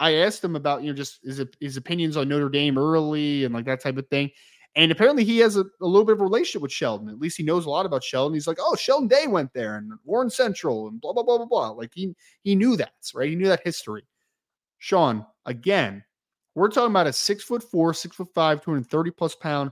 [0.00, 3.54] I asked him about, you know, just his, his opinions on Notre Dame early and
[3.54, 4.30] like that type of thing.
[4.76, 7.08] And apparently he has a, a, little bit of a relationship with Sheldon.
[7.08, 8.34] At least he knows a lot about Sheldon.
[8.34, 11.46] He's like, oh, Sheldon Day went there and Warren Central and blah, blah, blah, blah,
[11.46, 11.70] blah.
[11.70, 13.28] Like he he knew that, right?
[13.28, 14.04] He knew that history.
[14.78, 16.04] Sean, again,
[16.58, 19.70] we're talking about a six foot four, six foot five, 230 plus pound,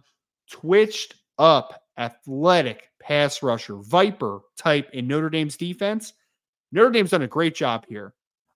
[0.51, 6.13] twitched up, athletic pass rusher, Viper type in Notre Dame's defense.
[6.73, 8.15] Notre Dame's done a great job here.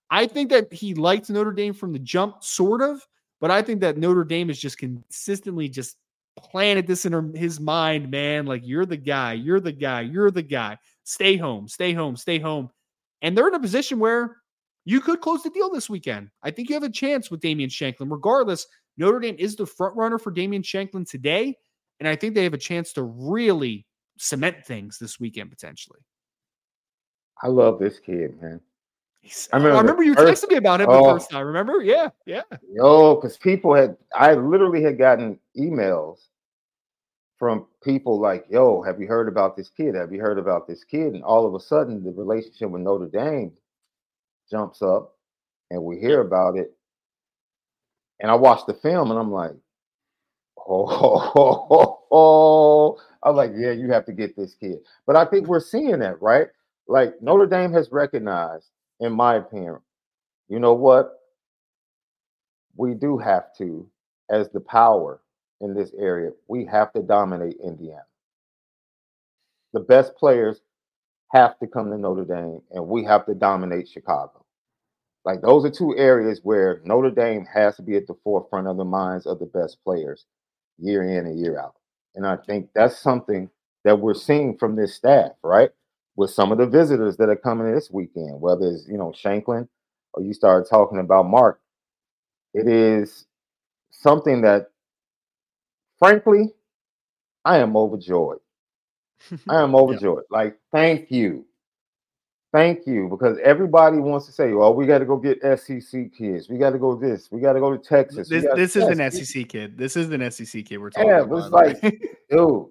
[0.09, 3.05] I think that he liked Notre Dame from the jump, sort of,
[3.39, 5.97] but I think that Notre Dame is just consistently just
[6.37, 8.45] planted this in his mind, man.
[8.45, 10.77] Like, you're the guy, you're the guy, you're the guy.
[11.03, 12.69] Stay home, stay home, stay home.
[13.21, 14.40] And they're in a position where
[14.85, 16.29] you could close the deal this weekend.
[16.43, 18.09] I think you have a chance with Damian Shanklin.
[18.09, 18.65] Regardless,
[18.97, 21.55] Notre Dame is the front runner for Damian Shanklin today.
[21.99, 23.85] And I think they have a chance to really
[24.17, 25.99] cement things this weekend potentially.
[27.41, 28.59] I love this kid, man.
[29.53, 31.45] I remember, I remember you first, texted me about him oh, the first time.
[31.45, 31.81] Remember?
[31.83, 32.41] Yeah, yeah.
[32.73, 36.17] Yo, because people had, I literally had gotten emails
[37.37, 39.93] from people like, "Yo, have you heard about this kid?
[39.93, 43.09] Have you heard about this kid?" And all of a sudden, the relationship with Notre
[43.09, 43.51] Dame
[44.51, 45.15] jumps up,
[45.71, 46.73] and we hear about it.
[48.19, 49.55] And I watched the film, and I'm like,
[50.57, 53.01] "Oh, oh, oh, oh, oh.
[53.23, 55.51] I'm like, yeah, you have to get this kid." But I think mm-hmm.
[55.51, 56.47] we're seeing that, right?
[56.87, 58.67] Like Notre Dame has recognized
[59.01, 59.79] in my opinion,
[60.47, 61.19] you know what?
[62.77, 63.89] We do have to,
[64.29, 65.21] as the power
[65.59, 68.05] in this area, we have to dominate Indiana.
[69.73, 70.61] The best players
[71.33, 74.40] have to come to Notre Dame, and we have to dominate Chicago.
[75.25, 78.77] Like those are two areas where Notre Dame has to be at the forefront of
[78.77, 80.25] the minds of the best players
[80.79, 81.75] year in and year out.
[82.15, 83.49] And I think that's something
[83.83, 85.69] that we're seeing from this staff, right?
[86.15, 89.67] with some of the visitors that are coming this weekend, whether it's you know Shanklin
[90.13, 91.59] or you start talking about Mark,
[92.53, 93.25] it is
[93.91, 94.71] something that,
[95.99, 96.53] frankly,
[97.45, 98.39] I am overjoyed.
[99.49, 100.23] I am overjoyed.
[100.29, 100.37] yeah.
[100.37, 101.45] Like, thank you.
[102.51, 103.07] Thank you.
[103.09, 106.49] Because everybody wants to say, well, we got to go get SEC kids.
[106.49, 107.31] We got to go this.
[107.31, 108.27] We got to go to Texas.
[108.27, 109.77] This, this is an SEC kid.
[109.77, 111.37] This is an SEC kid we're talking yeah, about.
[111.37, 111.81] It's like,
[112.29, 112.65] dude,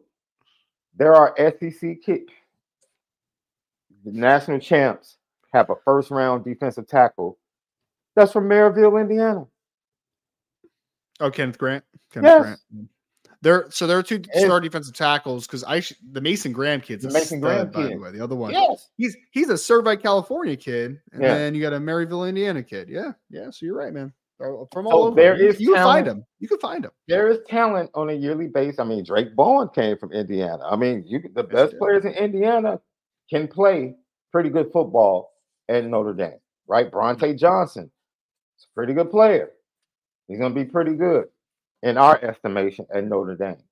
[0.96, 2.30] there are SEC kids
[4.04, 5.16] the national champs
[5.52, 7.38] have a first round defensive tackle
[8.16, 9.46] that's from Merrillville, Indiana.
[11.20, 11.84] Oh, Kenneth Grant.
[12.12, 12.42] Kenneth yes.
[12.42, 12.88] Grant.
[13.42, 17.04] There, so there are two star defensive tackles because I sh- the Mason Graham kid's
[17.04, 17.96] the Mason Graham by kid.
[17.96, 18.10] the way.
[18.10, 21.34] The other one, yes, he's he's a Servite, California kid, and yeah.
[21.34, 22.88] then you got a Merrillville, Indiana kid.
[22.90, 23.50] Yeah, yeah.
[23.50, 24.12] So you're right, man.
[24.42, 26.24] Uh, uh, from all so over, there is you, you can find them.
[26.38, 26.90] You can find them.
[27.08, 28.78] There is talent on a yearly basis.
[28.78, 30.62] I mean, Drayk Bowen came from Indiana.
[30.70, 32.78] I mean, you the best players in Indiana
[33.30, 33.94] can play
[34.32, 35.32] pretty good football
[35.70, 36.90] at Notre Dame, right?
[36.90, 37.90] Bronte Johnson
[38.58, 39.50] is a pretty good player.
[40.28, 41.26] He's going to be pretty good
[41.82, 43.62] in our estimation at Notre Dame.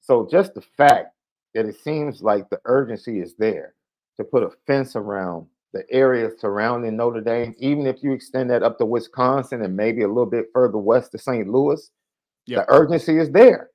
[0.00, 1.14] So just the fact
[1.54, 3.74] that it seems like the urgency is there
[4.16, 8.62] to put a fence around the area surrounding Notre Dame, even if you extend that
[8.62, 11.48] up to Wisconsin and maybe a little bit further west to St.
[11.48, 11.90] Louis,
[12.46, 12.66] yep.
[12.66, 13.70] the urgency is there.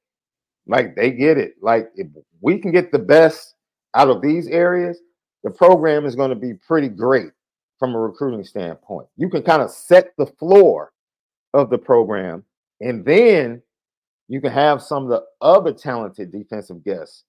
[0.66, 1.54] Like they get it.
[1.62, 2.08] Like if
[2.42, 3.56] we can get the best
[3.94, 5.00] out of these areas,
[5.44, 7.32] the program is going to be pretty great
[7.78, 9.08] from a recruiting standpoint.
[9.18, 10.94] You can kind of set the floor
[11.54, 12.44] of the program,
[12.82, 13.62] and then
[14.28, 17.24] you can have some of the other talented defensive guests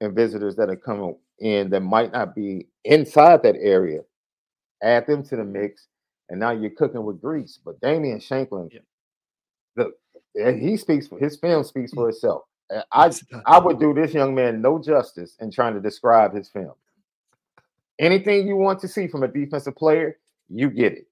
[0.00, 4.00] and visitors that are coming in that might not be inside that area.
[4.82, 5.88] Add them to the mix,
[6.28, 7.58] and now you're cooking with grease.
[7.64, 8.80] But Damian Shanklin, yeah.
[9.74, 9.92] the
[10.40, 11.96] eh, he speaks for his film speaks hmm.
[11.96, 12.42] for itself.
[12.70, 13.10] Eh, I
[13.46, 16.74] I would do this young man no justice in trying to describe his film.
[17.98, 20.18] Anything you want to see from a defensive player,
[20.48, 21.08] you get it.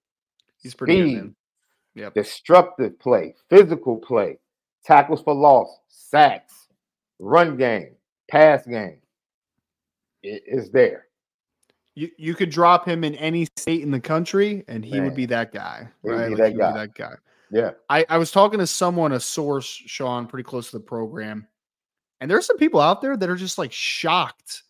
[0.62, 1.34] He's pretty Speed, good,
[1.96, 2.14] Yep.
[2.14, 4.38] Destructive play, physical play,
[4.86, 6.68] tackles for loss, sacks,
[7.18, 7.90] run game,
[8.30, 8.98] pass game.
[10.22, 11.06] It is there.
[11.94, 15.04] You you could drop him in any state in the country, and he Man.
[15.04, 15.88] would be that guy.
[16.02, 16.28] Right?
[16.28, 16.72] Like, that, guy.
[16.72, 17.14] that guy.
[17.50, 17.70] Yeah.
[17.88, 21.46] I, I was talking to someone, a source, Sean, pretty close to the program.
[22.20, 24.62] And there's some people out there that are just like shocked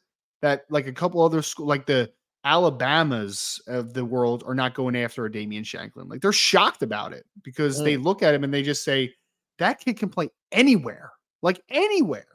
[0.43, 2.11] that like a couple other school like the
[2.45, 6.09] Alabamas of the world are not going after a Damian Shanklin.
[6.09, 7.85] Like they're shocked about it because mm.
[7.85, 9.15] they look at him and they just say
[9.59, 12.27] that kid can play anywhere, like anywhere.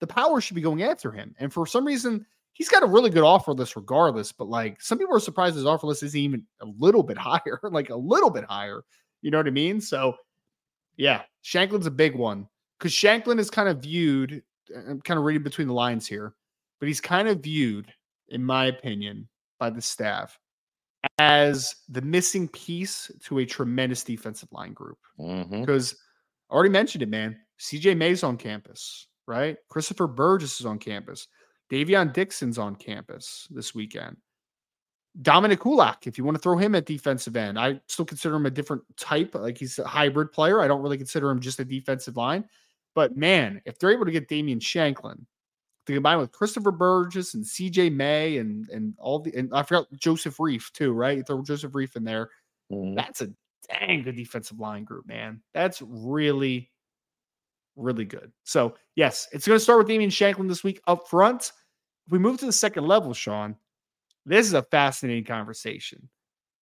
[0.00, 1.34] The power should be going after him.
[1.38, 4.32] And for some reason, he's got a really good offer list regardless.
[4.32, 7.60] But like some people are surprised his offer list isn't even a little bit higher,
[7.64, 8.82] like a little bit higher.
[9.22, 9.80] You know what I mean?
[9.80, 10.14] So
[10.96, 12.48] yeah, Shanklin's a big one
[12.78, 14.42] because Shanklin is kind of viewed.
[14.74, 16.34] I'm kind of reading between the lines here
[16.84, 17.90] but he's kind of viewed,
[18.28, 19.26] in my opinion,
[19.58, 20.38] by the staff
[21.18, 24.98] as the missing piece to a tremendous defensive line group.
[25.18, 25.60] Mm-hmm.
[25.60, 25.96] Because I
[26.54, 27.36] already mentioned it, man.
[27.60, 29.56] CJ May's on campus, right?
[29.68, 31.28] Christopher Burgess is on campus.
[31.70, 34.16] Davion Dixon's on campus this weekend.
[35.22, 38.46] Dominic Kulak, if you want to throw him at defensive end, I still consider him
[38.46, 39.34] a different type.
[39.34, 40.60] Like he's a hybrid player.
[40.60, 42.44] I don't really consider him just a defensive line.
[42.94, 45.26] But man, if they're able to get Damian Shanklin,
[45.86, 49.86] to combine with Christopher Burgess and CJ May and and all the and I forgot
[49.94, 51.18] Joseph Reiff too, right?
[51.18, 52.30] You throw Joseph Reiff in there.
[52.72, 52.94] Mm-hmm.
[52.94, 53.28] That's a
[53.66, 55.40] dang good defensive line group, man.
[55.52, 56.70] That's really,
[57.76, 58.32] really good.
[58.44, 61.52] So yes, it's going to start with Damian Shanklin this week up front.
[62.06, 63.56] If we move to the second level, Sean,
[64.26, 66.08] this is a fascinating conversation.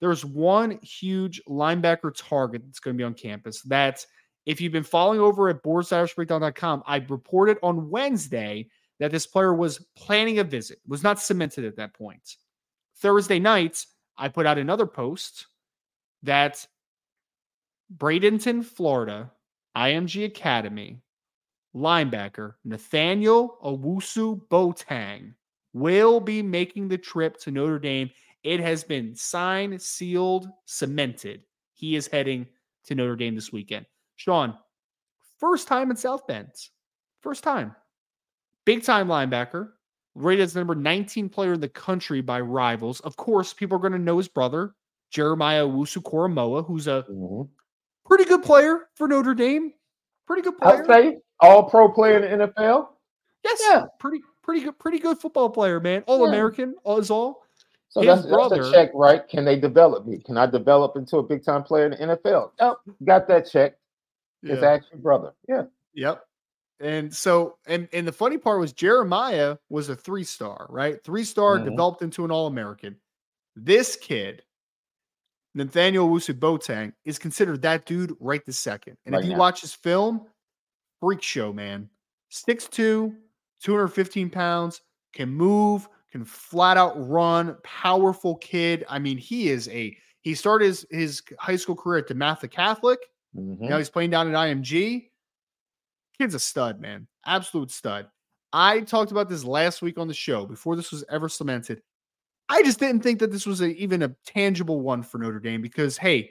[0.00, 3.62] There's one huge linebacker target that's going to be on campus.
[3.62, 4.04] That
[4.46, 9.84] if you've been following over at boards.irishbreakdown.com, I reported on Wednesday that this player was
[9.96, 12.36] planning a visit, was not cemented at that point.
[12.98, 13.84] Thursday night,
[14.16, 15.46] I put out another post
[16.22, 16.66] that
[17.96, 19.30] Bradenton, Florida,
[19.76, 21.02] IMG Academy
[21.74, 25.34] linebacker Nathaniel Owusu Boateng
[25.72, 28.10] will be making the trip to Notre Dame.
[28.42, 31.42] It has been signed, sealed, cemented.
[31.72, 32.46] He is heading
[32.84, 33.86] to Notre Dame this weekend.
[34.16, 34.54] Sean,
[35.38, 36.50] first time in South Bend.
[37.20, 37.74] First time.
[38.64, 39.70] Big time linebacker,
[40.14, 43.00] rated as the number 19 player in the country by rivals.
[43.00, 44.74] Of course, people are going to know his brother,
[45.10, 47.42] Jeremiah Owusu Koramoah, who's a mm-hmm.
[48.06, 49.72] Pretty good player for Notre Dame.
[50.26, 50.82] Pretty good player.
[50.82, 52.88] I'd say all pro player in the NFL.
[53.44, 53.84] Yes, yeah.
[53.98, 56.02] pretty pretty good, pretty good football player, man.
[56.06, 56.96] All American, yeah.
[56.96, 57.42] is all.
[57.88, 59.28] So His that's, brother, that's a check, right?
[59.28, 60.18] Can they develop me?
[60.18, 62.52] Can I develop into a big time player in the NFL?
[62.58, 63.74] Yep, got that check.
[64.42, 64.54] Yeah.
[64.54, 65.32] It's actually brother.
[65.48, 65.64] Yeah.
[65.94, 66.24] Yep.
[66.80, 71.02] And so, and and the funny part was Jeremiah was a three star, right?
[71.04, 71.70] Three star mm-hmm.
[71.70, 72.96] developed into an All American.
[73.54, 74.42] This kid,
[75.54, 78.96] Nathaniel Owusu Boateng, is considered that dude right this second.
[79.04, 79.40] And right if you now.
[79.40, 80.26] watch his film,
[81.00, 81.88] freak show, man.
[82.30, 83.14] 6'2,
[83.62, 84.80] 215 pounds,
[85.12, 88.84] can move, can flat out run, powerful kid.
[88.88, 93.00] I mean, he is a he started his, his high school career at DeMatha Catholic.
[93.36, 93.68] Mm-hmm.
[93.68, 95.08] Now he's playing down at IMG.
[96.16, 97.08] Kid's a stud, man.
[97.26, 98.06] Absolute stud.
[98.52, 101.82] I talked about this last week on the show before this was ever cemented.
[102.48, 105.62] I just didn't think that this was a, even a tangible one for Notre Dame
[105.62, 106.30] because, hey,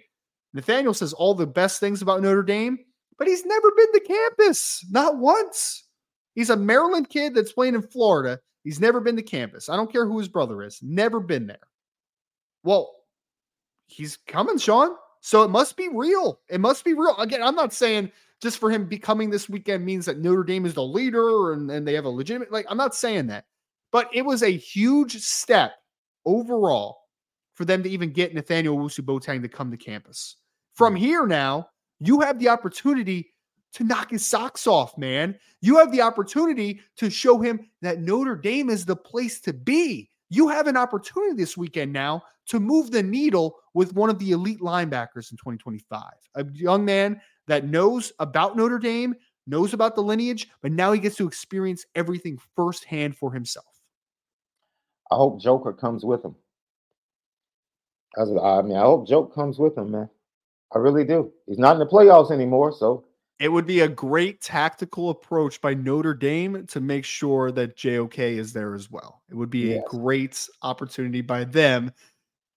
[0.54, 2.78] Nathaniel says all the best things about Notre Dame,
[3.18, 5.88] but he's never been to campus, not once.
[6.36, 8.40] He's a Maryland kid that's playing in Florida.
[8.64, 9.70] He's never been to campus.
[9.70, 11.58] I don't care who his brother is, never been there.
[12.64, 12.94] Well,
[13.88, 14.96] he's coming, Sean.
[15.22, 16.40] So it must be real.
[16.50, 17.16] It must be real.
[17.18, 20.74] Again, I'm not saying just for him becoming this weekend means that Notre Dame is
[20.74, 23.46] the leader and, and they have a legitimate, like, I'm not saying that.
[23.92, 25.74] But it was a huge step
[26.26, 27.00] overall
[27.54, 30.38] for them to even get Nathaniel Owusu Boateng to come to campus.
[30.74, 31.04] From mm-hmm.
[31.04, 31.70] here now,
[32.00, 33.34] you have the opportunity
[33.74, 35.38] to knock his socks off, man.
[35.62, 40.10] You have the opportunity to show him that Notre Dame is the place to be.
[40.30, 44.32] You have an opportunity this weekend now to move the needle with one of the
[44.32, 46.04] elite linebackers in 2025.
[46.36, 49.16] A young man that knows about Notre Dame,
[49.48, 53.66] knows about the lineage, but now he gets to experience everything firsthand for himself.
[55.12, 56.36] I hope Joker comes with him.
[58.18, 60.10] I mean, I hope Joke comes with him, man.
[60.74, 61.32] I really do.
[61.48, 63.06] He's not in the playoffs anymore, so
[63.40, 68.20] it would be a great tactical approach by Notre Dame to make sure that JOK
[68.20, 69.22] is there as well.
[69.30, 69.84] It would be yes.
[69.86, 71.92] a great opportunity by them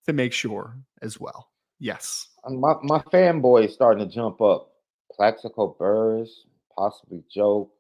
[0.06, 1.50] to make sure as well.
[1.80, 2.28] Yes.
[2.48, 4.70] My my fanboy is starting to jump up.
[5.10, 6.44] Plaxico Burress,
[6.76, 7.70] possibly Joe.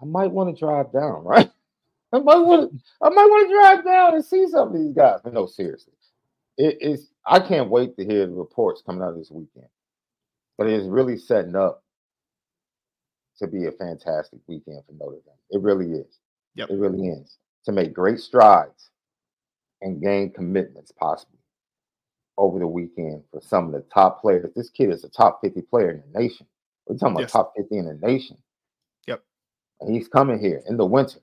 [0.00, 1.50] I might want to drive down, right?
[2.14, 4.92] I might want to I might want to drive down and see some of these
[4.92, 5.20] guys.
[5.22, 5.92] But no, seriously.
[6.56, 9.66] It is I can't wait to hear the reports coming out this weekend
[10.56, 11.82] but it is really setting up
[13.38, 15.34] to be a fantastic weekend for Notre Dame.
[15.50, 16.20] It really is.
[16.54, 16.70] Yep.
[16.70, 17.38] It really is.
[17.64, 18.90] To make great strides
[19.82, 21.38] and gain commitments possibly
[22.38, 24.52] over the weekend for some of the top players.
[24.54, 26.46] This kid is a top 50 player in the nation.
[26.86, 27.32] We're talking about yes.
[27.32, 28.36] top 50 in the nation.
[29.08, 29.22] Yep.
[29.80, 31.20] And he's coming here in the winter.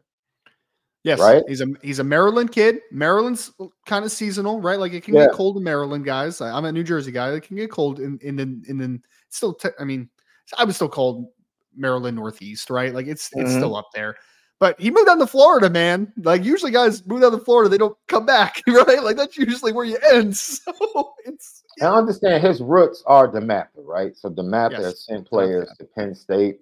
[1.04, 1.44] Yes, right.
[1.48, 2.80] He's a he's a Maryland kid.
[2.92, 3.52] Maryland's
[3.86, 4.78] kind of seasonal, right?
[4.78, 5.26] Like it can yeah.
[5.26, 6.42] get cold in Maryland, guys.
[6.42, 7.32] I'm a New Jersey guy.
[7.32, 9.54] It can get cold in in in, in, in still.
[9.56, 10.10] Te- I mean,
[10.58, 11.28] I was still called
[11.76, 12.94] Maryland Northeast, right?
[12.94, 13.58] Like it's it's mm-hmm.
[13.58, 14.16] still up there.
[14.60, 16.14] But he moved down to Florida, man.
[16.18, 19.02] Like usually guys move down to Florida, they don't come back, right?
[19.02, 20.36] Like that's usually where you end.
[20.64, 21.64] So it's.
[21.82, 24.16] I understand his roots are DeMatha, right?
[24.16, 25.06] So DeMatha yes.
[25.06, 26.60] sent players to Penn State,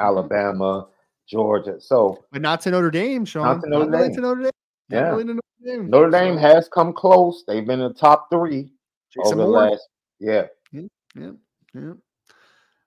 [0.00, 0.90] mm-hmm.
[1.28, 1.80] Georgia.
[1.80, 3.44] So, but not to Notre Dame, Sean.
[3.44, 4.14] Not to Notre, not Dame.
[4.14, 4.50] to Notre Dame.
[4.88, 5.10] Yeah.
[5.10, 5.90] Really Notre Dame.
[5.90, 7.44] Notre Dame has come close.
[7.46, 8.70] They've been in the top three
[9.12, 9.88] Jason over the last.
[10.18, 10.46] Yeah.
[10.72, 10.82] Yeah.
[11.14, 11.30] Yeah.
[11.74, 11.92] yeah.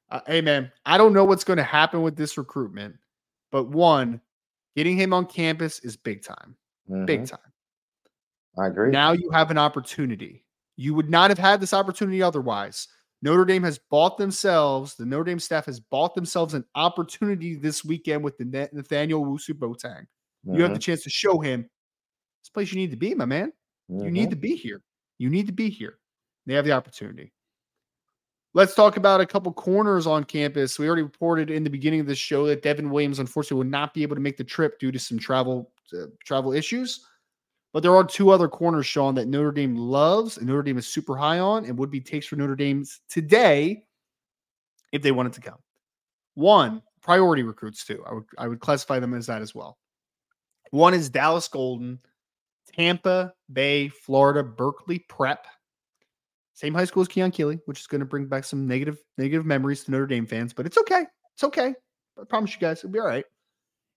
[0.09, 2.95] Uh, hey man, I don't know what's going to happen with this recruitment,
[3.51, 4.19] but one,
[4.75, 6.57] getting him on campus is big time.
[6.89, 7.05] Mm-hmm.
[7.05, 7.39] Big time.
[8.57, 8.91] I agree.
[8.91, 10.43] Now you have an opportunity.
[10.75, 12.87] You would not have had this opportunity otherwise.
[13.21, 17.85] Notre Dame has bought themselves, the Notre Dame staff has bought themselves an opportunity this
[17.85, 20.05] weekend with the Nathaniel Wusu Boateng.
[20.45, 20.55] Mm-hmm.
[20.55, 20.79] You have the mm-hmm.
[20.79, 21.69] chance to show him
[22.41, 23.53] this place you need to be, my man.
[23.91, 24.05] Mm-hmm.
[24.05, 24.29] You need mm-hmm.
[24.31, 24.81] to be here.
[25.19, 25.99] You need to be here.
[26.47, 27.31] They have the opportunity.
[28.53, 30.77] Let's talk about a couple corners on campus.
[30.77, 33.93] We already reported in the beginning of the show that Devin Williams unfortunately will not
[33.93, 37.05] be able to make the trip due to some travel uh, travel issues.
[37.73, 40.87] But there are two other corners, Sean, that Notre Dame loves and Notre Dame is
[40.87, 43.83] super high on and would be takes for Notre Dame's today
[44.91, 45.59] if they wanted to come.
[46.33, 48.03] One, priority recruits too.
[48.05, 49.77] I would I would classify them as that as well.
[50.71, 51.99] One is Dallas Golden,
[52.73, 55.45] Tampa Bay, Florida, Berkeley Prep.
[56.53, 59.45] Same high school as Keon Keeley, which is going to bring back some negative negative
[59.45, 61.05] memories to Notre Dame fans, but it's okay.
[61.33, 61.73] It's okay.
[62.19, 63.25] I promise you guys, it'll be all right.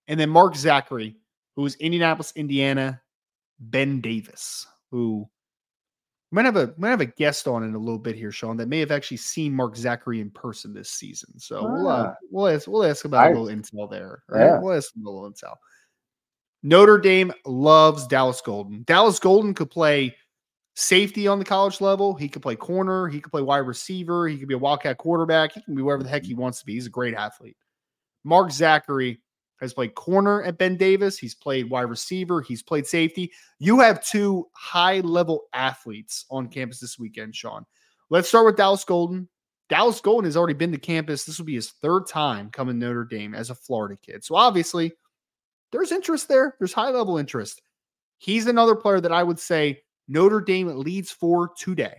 [0.07, 1.17] And then Mark Zachary,
[1.55, 3.01] who is Indianapolis, Indiana,
[3.59, 5.27] Ben Davis, who
[6.31, 8.67] might have a might have a guest on in a little bit here, Sean, that
[8.67, 11.39] may have actually seen Mark Zachary in person this season.
[11.39, 11.71] So ah.
[11.71, 14.23] we'll uh, we'll ask we'll ask about I, a little intel there.
[14.29, 14.45] Right?
[14.45, 14.59] Yeah.
[14.59, 15.55] We'll ask a little intel.
[16.63, 18.83] Notre Dame loves Dallas Golden.
[18.83, 20.15] Dallas Golden could play
[20.75, 22.15] safety on the college level.
[22.15, 23.07] He could play corner.
[23.07, 24.27] He could play wide receiver.
[24.27, 25.53] He could be a wildcat quarterback.
[25.53, 26.73] He can be whatever the heck he wants to be.
[26.73, 27.55] He's a great athlete.
[28.23, 29.21] Mark Zachary
[29.59, 31.17] has played corner at Ben Davis.
[31.17, 32.41] He's played wide receiver.
[32.41, 33.31] He's played safety.
[33.59, 37.65] You have two high level athletes on campus this weekend, Sean.
[38.09, 39.27] Let's start with Dallas Golden.
[39.69, 41.23] Dallas Golden has already been to campus.
[41.23, 44.23] This will be his third time coming to Notre Dame as a Florida kid.
[44.23, 44.93] So obviously,
[45.71, 46.55] there's interest there.
[46.59, 47.61] There's high level interest.
[48.17, 51.95] He's another player that I would say Notre Dame leads for today,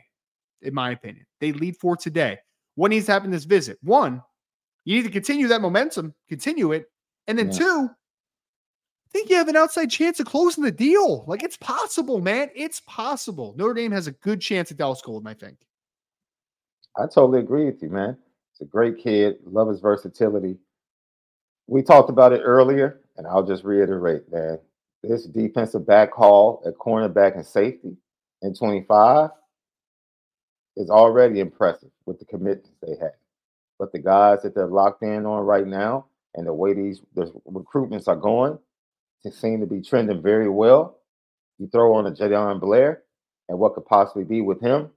[0.62, 1.26] in my opinion.
[1.40, 2.38] They lead for today.
[2.76, 3.78] What needs to happen this visit?
[3.82, 4.22] One,
[4.84, 6.86] you need to continue that momentum, continue it.
[7.26, 7.58] And then yeah.
[7.58, 11.24] two, I think you have an outside chance of closing the deal.
[11.26, 12.50] Like it's possible, man.
[12.54, 13.54] It's possible.
[13.56, 15.58] Notre Dame has a good chance at Dallas Golden, I think.
[16.96, 18.16] I totally agree with you, man.
[18.52, 19.36] It's a great kid.
[19.44, 20.56] Love his versatility.
[21.66, 24.58] We talked about it earlier, and I'll just reiterate, man.
[25.02, 27.96] This defensive back haul at cornerback and safety
[28.42, 29.30] in 25
[30.76, 33.12] is already impressive with the commitments they have.
[33.78, 36.06] But the guys that they're locked in on right now,
[36.36, 38.58] and the way these the recruitments are going,
[39.24, 40.98] they seem to be trending very well.
[41.58, 43.02] You throw on a Jadon Blair
[43.48, 44.90] and what could possibly be with him.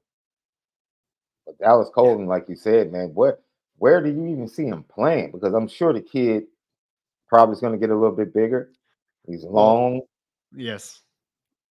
[1.45, 3.41] But Dallas Golden, like you said, man, what
[3.77, 5.31] where do you even see him playing?
[5.31, 6.43] Because I'm sure the kid
[7.27, 8.71] probably is going to get a little bit bigger.
[9.25, 10.01] He's long.
[10.55, 11.01] Yes.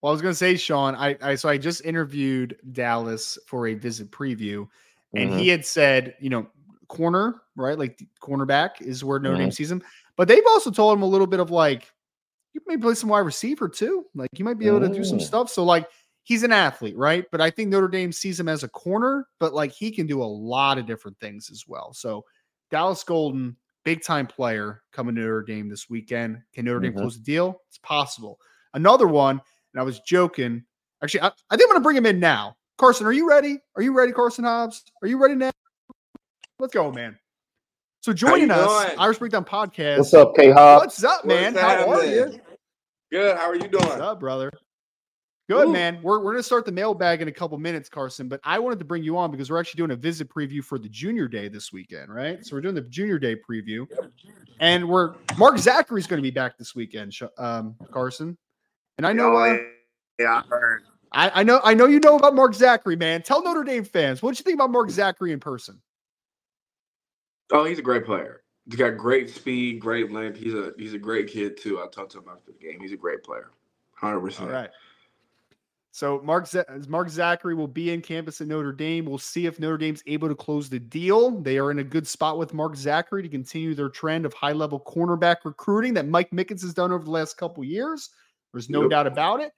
[0.00, 3.68] Well, I was going to say, Sean, I, I so I just interviewed Dallas for
[3.68, 4.66] a visit preview,
[5.14, 5.38] and mm-hmm.
[5.38, 6.48] he had said, you know,
[6.92, 7.78] corner, right?
[7.78, 9.44] Like cornerback is where Notre mm-hmm.
[9.44, 9.82] Dame sees him.
[10.16, 11.90] But they've also told him a little bit of like,
[12.52, 14.04] you may play some wide receiver too.
[14.14, 15.48] Like you might be able to do some stuff.
[15.48, 15.88] So like
[16.22, 17.24] he's an athlete, right?
[17.32, 20.22] But I think Notre Dame sees him as a corner, but like he can do
[20.22, 21.94] a lot of different things as well.
[21.94, 22.26] So
[22.70, 26.42] Dallas Golden, big time player coming to Notre Dame this weekend.
[26.52, 27.00] Can Notre Dame mm-hmm.
[27.00, 27.62] close the deal?
[27.68, 28.38] It's possible.
[28.74, 29.40] Another one,
[29.72, 30.62] and I was joking.
[31.02, 32.56] Actually, I, I think I'm going to bring him in now.
[32.76, 33.58] Carson, are you ready?
[33.76, 34.84] Are you ready, Carson Hobbs?
[35.02, 35.50] Are you ready now?
[36.62, 37.18] Let's go, man.
[38.02, 38.96] So joining us, doing?
[38.96, 39.98] Irish Breakdown Podcast.
[39.98, 40.84] What's up, K Hobbs?
[40.84, 41.54] What's up, man?
[41.54, 42.40] What's How are you?
[43.10, 43.36] Good.
[43.36, 43.84] How are you doing?
[43.84, 44.48] What's up, brother?
[45.50, 45.72] Good, Ooh.
[45.72, 45.98] man.
[46.04, 48.78] We're, we're going to start the mailbag in a couple minutes, Carson, but I wanted
[48.78, 51.48] to bring you on because we're actually doing a visit preview for the junior day
[51.48, 52.46] this weekend, right?
[52.46, 53.84] So we're doing the junior day preview.
[54.60, 58.38] And we're Mark Zackery's going to be back this weekend, um, Carson.
[58.98, 59.58] And I know uh,
[60.20, 60.82] yeah, I heard.
[61.10, 63.22] I, I know I know you know about Mark Zackery, man.
[63.22, 65.82] Tell Notre Dame fans, what did you think about Mark Zackery in person?
[67.50, 68.42] Oh, he's a great player.
[68.66, 70.38] He's got great speed, great length.
[70.38, 71.80] He's a he's a great kid too.
[71.80, 72.80] I talked to him after the game.
[72.80, 73.50] He's a great player.
[73.94, 74.48] Hundred percent.
[74.48, 74.70] All right.
[75.94, 79.04] So Mark Z- Mark Zackery will be in campus at Notre Dame.
[79.04, 81.42] We'll see if Notre Dame's able to close the deal.
[81.42, 84.52] They are in a good spot with Mark Zackery to continue their trend of high
[84.52, 88.08] level cornerback recruiting that Mike Mickens has done over the last couple years.
[88.52, 88.90] There's no yep.
[88.90, 89.52] doubt about it.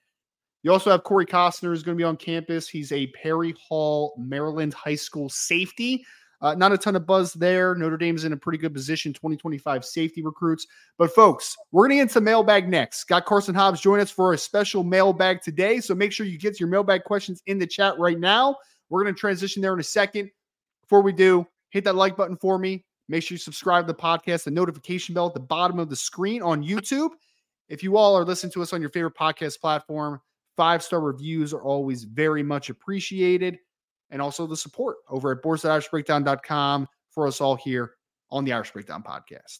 [0.63, 2.67] You also have Corey Costner who's going to be on campus.
[2.67, 6.03] He's a Perry Hall, Maryland high school safety.
[6.45, 7.73] Uh, not a ton of buzz there.
[7.73, 10.67] Notre Dame's in a pretty good position, 2025 safety recruits.
[10.95, 13.05] But folks, we're going to get into mailbag next.
[13.05, 15.79] Got Carson Hobbs join us for a special mailbag today.
[15.79, 18.57] So make sure you get your mailbag questions in the chat right now.
[18.89, 20.29] We're going to transition there in a second.
[20.83, 22.85] Before we do, hit that like button for me.
[23.09, 25.95] Make sure you subscribe to the podcast, the notification bell at the bottom of the
[25.95, 27.09] screen on YouTube.
[27.69, 30.21] If you all are listening to us on your favorite podcast platform,
[30.55, 33.57] five star reviews are always very much appreciated
[34.09, 37.93] and also the support over at boards.irishbreakdown.com for us all here
[38.31, 39.59] on the Irish Breakdown podcast.